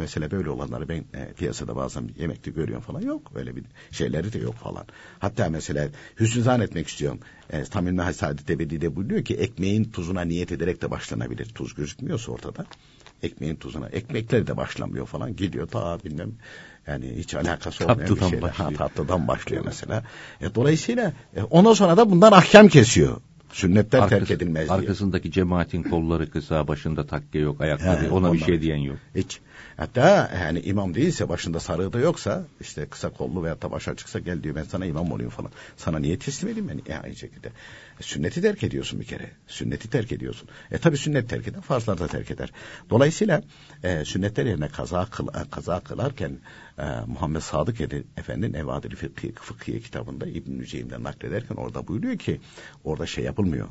Mesela 0.00 0.30
böyle 0.30 0.50
olanları 0.50 0.88
ben 0.88 1.04
e, 1.14 1.32
piyasada 1.32 1.76
bazen 1.76 2.10
yemekte 2.18 2.50
görüyorum 2.50 2.84
falan 2.84 3.00
yok. 3.00 3.32
Öyle 3.34 3.56
bir 3.56 3.64
şeyleri 3.90 4.32
de 4.32 4.38
yok 4.38 4.54
falan. 4.54 4.84
Hatta 5.18 5.48
mesela 5.50 5.88
hüsnü 6.20 6.62
etmek 6.62 6.88
istiyorum. 6.88 7.20
E, 7.50 7.64
Tamim 7.64 7.96
Nahal 7.96 8.12
Saadet 8.12 8.50
Ebedi 8.50 8.80
de 8.80 8.96
buyuruyor 8.96 9.24
ki 9.24 9.34
ekmeğin 9.34 9.84
tuzuna 9.84 10.20
niyet 10.20 10.52
ederek 10.52 10.82
de 10.82 10.90
başlanabilir. 10.90 11.46
Tuz 11.54 11.74
gözükmüyorsa 11.74 12.32
ortada. 12.32 12.66
Ekmeğin 13.22 13.56
tuzuna. 13.56 13.88
Ekmekleri 13.88 14.46
de 14.46 14.56
başlamıyor 14.56 15.06
falan. 15.06 15.36
Gidiyor 15.36 15.66
ta 15.66 15.98
bilmem 16.04 16.32
yani 16.86 17.14
hiç 17.16 17.34
alakası 17.34 17.84
olmayan 17.84 17.98
tatlıdan 17.98 18.26
bir 18.26 18.30
şeyle. 18.30 18.42
Başlıyor. 18.42 18.72
Ha, 18.72 18.76
tatlıdan 18.76 19.28
başlıyor 19.28 19.62
mesela. 19.66 20.04
E, 20.40 20.54
dolayısıyla 20.54 21.12
e, 21.36 21.42
ondan 21.42 21.72
sonra 21.72 21.96
da 21.96 22.10
bundan 22.10 22.32
ahkam 22.32 22.68
kesiyor. 22.68 23.16
Sünnetler 23.52 23.98
Arkası, 23.98 24.18
terk 24.18 24.30
edilmez 24.30 24.68
diye. 24.68 24.78
Arkasındaki 24.78 25.30
cemaatin 25.32 25.82
kolları 25.82 26.30
kısa, 26.30 26.68
başında 26.68 27.06
takke 27.06 27.38
yok, 27.38 27.60
ayakları 27.60 28.02
He, 28.02 28.08
ona 28.08 28.16
ondan. 28.16 28.32
bir 28.32 28.38
şey 28.38 28.62
diyen 28.62 28.76
yok. 28.76 28.96
Hiç. 29.14 29.40
Hatta 29.76 30.30
yani 30.42 30.60
imam 30.60 30.94
değilse 30.94 31.28
başında 31.28 31.60
sarığı 31.60 31.92
da 31.92 31.98
yoksa 31.98 32.44
işte 32.60 32.86
kısa 32.86 33.10
kollu 33.10 33.42
veya 33.42 33.62
da 33.62 33.70
baş 33.70 33.88
açıksa 33.88 34.18
gel 34.18 34.42
diyor 34.42 34.54
ben 34.54 34.62
sana 34.62 34.86
imam 34.86 35.12
olayım 35.12 35.30
falan. 35.30 35.50
Sana 35.76 35.98
niye 35.98 36.18
teslim 36.18 36.50
edeyim 36.50 36.68
ben? 36.68 36.92
E, 36.94 36.98
aynı 36.98 37.16
şekilde. 37.16 37.48
Sünneti 38.00 38.42
terk 38.42 38.62
ediyorsun 38.62 39.00
bir 39.00 39.04
kere. 39.04 39.30
Sünneti 39.46 39.90
terk 39.90 40.12
ediyorsun. 40.12 40.48
E 40.70 40.78
tabi 40.78 40.96
sünnet 40.96 41.28
terk 41.28 41.48
eder, 41.48 41.60
farzlar 41.60 41.98
da 41.98 42.06
terk 42.06 42.30
eder. 42.30 42.52
Dolayısıyla 42.90 43.42
e, 43.82 44.04
sünnetler 44.04 44.46
yerine 44.46 44.68
kaza, 44.68 45.06
kıl, 45.06 45.28
e, 45.28 45.50
kaza 45.50 45.80
kılarken 45.80 46.38
e, 46.78 46.82
Muhammed 47.06 47.40
Sadık 47.40 47.80
Efendi'nin 48.16 48.54
Evadili 48.54 48.96
Fıkhiye, 48.96 49.32
Fıkhiye 49.32 49.80
kitabında 49.80 50.26
İbn-i 50.26 50.58
Nüceym'den 50.58 51.02
naklederken 51.02 51.56
orada 51.56 51.88
buyuruyor 51.88 52.18
ki 52.18 52.40
orada 52.84 53.06
şey 53.06 53.24
yapılmıyor 53.24 53.68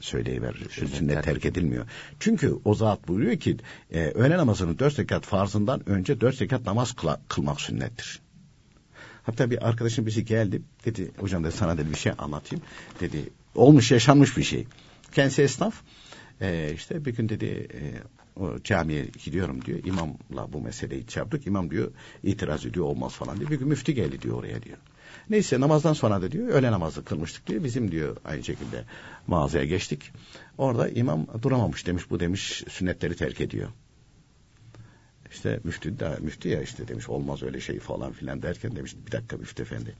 söyleyiver. 0.00 0.54
Sünnet, 0.70 0.90
sünnet 0.90 1.24
terk 1.24 1.44
edilmiyor. 1.44 1.86
Çünkü 2.20 2.54
o 2.64 2.74
zat 2.74 3.08
buyuruyor 3.08 3.36
ki 3.36 3.56
e, 3.90 4.00
öğle 4.00 4.36
namazının 4.36 4.78
dört 4.78 4.98
rekat 4.98 5.24
farzından 5.24 5.88
önce 5.88 6.20
dört 6.20 6.42
rekat 6.42 6.66
namaz 6.66 6.92
kıla, 6.92 7.20
kılmak 7.28 7.60
sünnettir. 7.60 8.20
Hatta 9.22 9.50
bir 9.50 9.68
arkadaşım 9.68 10.06
birisi 10.06 10.24
geldi. 10.24 10.62
Dedi 10.84 11.10
hocam 11.18 11.44
dedi 11.44 11.52
sana 11.52 11.78
dedi 11.78 11.90
bir 11.90 11.96
şey 11.96 12.12
anlatayım. 12.18 12.64
Dedi 13.00 13.30
olmuş 13.54 13.90
yaşanmış 13.90 14.36
bir 14.36 14.42
şey. 14.42 14.66
Kendisi 15.12 15.42
esnaf. 15.42 15.74
E, 16.40 16.72
işte 16.74 17.04
bir 17.04 17.14
gün 17.14 17.28
dedi 17.28 17.68
e, 17.74 17.80
o 18.40 18.62
camiye 18.64 19.06
gidiyorum 19.24 19.64
diyor. 19.64 19.78
İmamla 19.84 20.52
bu 20.52 20.60
meseleyi 20.60 21.06
çarptık. 21.06 21.46
İmam 21.46 21.70
diyor 21.70 21.90
itiraz 22.22 22.66
ediyor 22.66 22.86
olmaz 22.86 23.12
falan 23.12 23.38
diyor. 23.38 23.50
Bir 23.50 23.58
gün 23.58 23.68
müftü 23.68 23.92
geldi 23.92 24.22
diyor 24.22 24.38
oraya 24.38 24.62
diyor. 24.62 24.78
Neyse 25.30 25.60
namazdan 25.60 25.92
sonra 25.92 26.22
da 26.22 26.32
diyor 26.32 26.48
öğle 26.48 26.72
namazı 26.72 27.04
kılmıştık 27.04 27.46
diyor. 27.46 27.64
Bizim 27.64 27.90
diyor 27.90 28.16
aynı 28.24 28.44
şekilde 28.44 28.84
mağazaya 29.26 29.64
geçtik. 29.64 30.12
Orada 30.58 30.88
imam 30.88 31.26
duramamış 31.42 31.86
demiş 31.86 32.10
bu 32.10 32.20
demiş 32.20 32.64
sünnetleri 32.68 33.16
terk 33.16 33.40
ediyor. 33.40 33.68
İşte 35.30 35.60
müftü 35.64 35.98
de 35.98 36.18
müftü 36.20 36.48
ya 36.48 36.62
işte 36.62 36.88
demiş 36.88 37.08
olmaz 37.08 37.42
öyle 37.42 37.60
şey 37.60 37.78
falan 37.78 38.12
filan 38.12 38.42
derken 38.42 38.76
demiş 38.76 38.96
bir 39.06 39.12
dakika 39.12 39.36
müftü 39.36 39.62
efendi. 39.62 39.94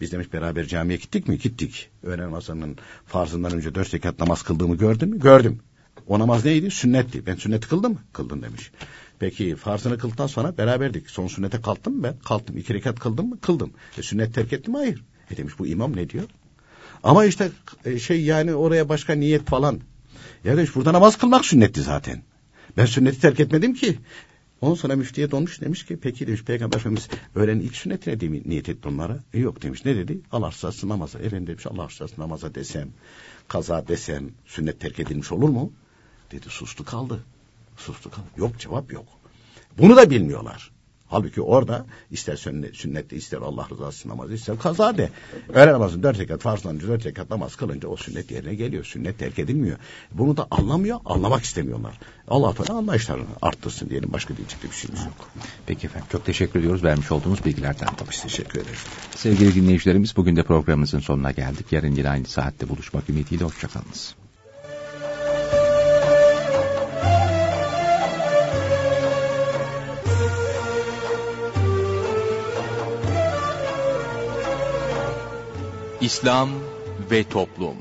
Biz 0.00 0.12
demiş 0.12 0.32
beraber 0.32 0.66
camiye 0.66 0.98
gittik 0.98 1.28
mi? 1.28 1.38
Gittik. 1.38 1.90
Öğle 2.02 2.22
namazının 2.22 2.76
farzından 3.06 3.52
önce 3.52 3.74
dört 3.74 3.94
rekat 3.94 4.18
namaz 4.18 4.42
kıldığımı 4.42 4.76
gördün 4.76 5.08
mü? 5.08 5.20
Gördüm. 5.20 5.60
O 6.06 6.18
namaz 6.18 6.44
neydi? 6.44 6.70
Sünnetti. 6.70 7.26
Ben 7.26 7.34
sünneti 7.34 7.68
kıldım 7.68 7.92
mı? 7.92 7.98
Kıldın 8.12 8.42
demiş. 8.42 8.70
Peki 9.18 9.56
farzını 9.56 9.98
kıldıktan 9.98 10.26
sonra 10.26 10.58
beraberdik. 10.58 11.10
Son 11.10 11.26
sünnete 11.26 11.60
kalktım 11.60 11.96
mı 11.96 12.02
ben? 12.02 12.18
Kalktım. 12.18 12.56
İki 12.56 12.74
rekat 12.74 13.00
kıldım 13.00 13.28
mı? 13.28 13.40
Kıldım. 13.40 13.72
E, 13.98 14.02
sünnet 14.02 14.34
terk 14.34 14.52
ettim 14.52 14.72
mi? 14.72 14.78
Hayır. 14.78 15.04
E 15.30 15.36
demiş 15.36 15.58
bu 15.58 15.66
imam 15.66 15.96
ne 15.96 16.10
diyor? 16.10 16.24
Ama 17.02 17.24
işte 17.24 17.50
e, 17.84 17.98
şey 17.98 18.22
yani 18.22 18.54
oraya 18.54 18.88
başka 18.88 19.14
niyet 19.14 19.46
falan. 19.46 19.80
Ya 20.44 20.56
demiş 20.56 20.74
burada 20.74 20.92
namaz 20.92 21.18
kılmak 21.18 21.44
sünnetti 21.44 21.82
zaten. 21.82 22.22
Ben 22.76 22.86
sünneti 22.86 23.20
terk 23.20 23.40
etmedim 23.40 23.74
ki. 23.74 23.98
Ondan 24.60 24.74
sonra 24.74 24.96
müftiye 24.96 25.30
donmuş 25.30 25.60
demiş 25.60 25.84
ki 25.84 25.96
peki 26.02 26.26
demiş 26.26 26.44
Peygamber 26.44 26.78
Efendimiz 26.78 27.08
öğlenin 27.34 27.60
ilk 27.60 27.76
sünnetine 27.76 28.20
değil 28.20 28.32
mi 28.32 28.42
niyet 28.44 28.68
etti 28.68 28.88
onlara? 28.88 29.18
E, 29.34 29.38
yok 29.38 29.62
demiş 29.62 29.84
ne 29.84 29.96
dedi? 29.96 30.20
Allah 30.32 30.50
rızası 30.50 30.88
namaza. 30.88 31.18
Efendim 31.18 31.46
demiş 31.46 31.66
Allah 31.66 31.88
rızası 31.88 32.20
namaza 32.20 32.54
desem 32.54 32.88
kaza 33.48 33.88
desem 33.88 34.30
sünnet 34.46 34.80
terk 34.80 35.00
edilmiş 35.00 35.32
olur 35.32 35.48
mu? 35.48 35.72
Dedi 36.32 36.46
sustu 36.48 36.84
kaldı. 36.84 37.24
Sustu 37.76 38.10
kaldı. 38.10 38.26
Yok 38.36 38.58
cevap 38.58 38.92
yok. 38.92 39.06
Bunu 39.78 39.96
da 39.96 40.10
bilmiyorlar. 40.10 40.70
Halbuki 41.08 41.42
orada 41.42 41.86
ister 42.10 42.36
sünnette 42.72 43.16
ister 43.16 43.38
Allah 43.38 43.66
rızası 43.70 44.08
namazı 44.08 44.34
ister 44.34 44.58
kaza 44.58 44.98
de. 44.98 45.10
Öğle 45.48 45.72
namazın 45.72 46.02
dört 46.02 46.18
rekat 46.18 46.40
farzlanınca 46.40 46.88
dört 46.88 47.06
rekat 47.06 47.30
namaz 47.30 47.56
kılınca 47.56 47.88
o 47.88 47.96
sünnet 47.96 48.30
yerine 48.30 48.54
geliyor. 48.54 48.84
Sünnet 48.84 49.18
terk 49.18 49.38
edilmiyor. 49.38 49.78
Bunu 50.12 50.36
da 50.36 50.46
anlamıyor, 50.50 51.00
anlamak 51.04 51.42
istemiyorlar. 51.42 51.98
Allah 52.28 52.54
Teala 52.54 52.78
anlayışlarını 52.78 53.26
arttırsın 53.42 53.90
diyelim. 53.90 54.12
Başka 54.12 54.36
diyecek 54.36 54.62
bir 54.62 54.70
şeyimiz 54.70 55.04
yok. 55.04 55.30
Peki 55.66 55.86
efendim. 55.86 56.08
Çok 56.12 56.24
teşekkür 56.24 56.60
ediyoruz 56.60 56.84
vermiş 56.84 57.12
olduğunuz 57.12 57.44
bilgilerden. 57.44 57.88
Tabii 57.96 58.22
teşekkür 58.22 58.60
ederiz. 58.60 58.84
Sevgili 59.16 59.54
dinleyicilerimiz 59.54 60.16
bugün 60.16 60.36
de 60.36 60.42
programımızın 60.42 61.00
sonuna 61.00 61.30
geldik. 61.30 61.72
Yarın 61.72 61.94
yine 61.94 62.10
aynı 62.10 62.26
saatte 62.26 62.68
buluşmak 62.68 63.10
ümidiyle. 63.10 63.44
Hoşçakalınız. 63.44 64.25
İslam 76.06 76.48
ve 77.10 77.24
Toplum 77.24 77.76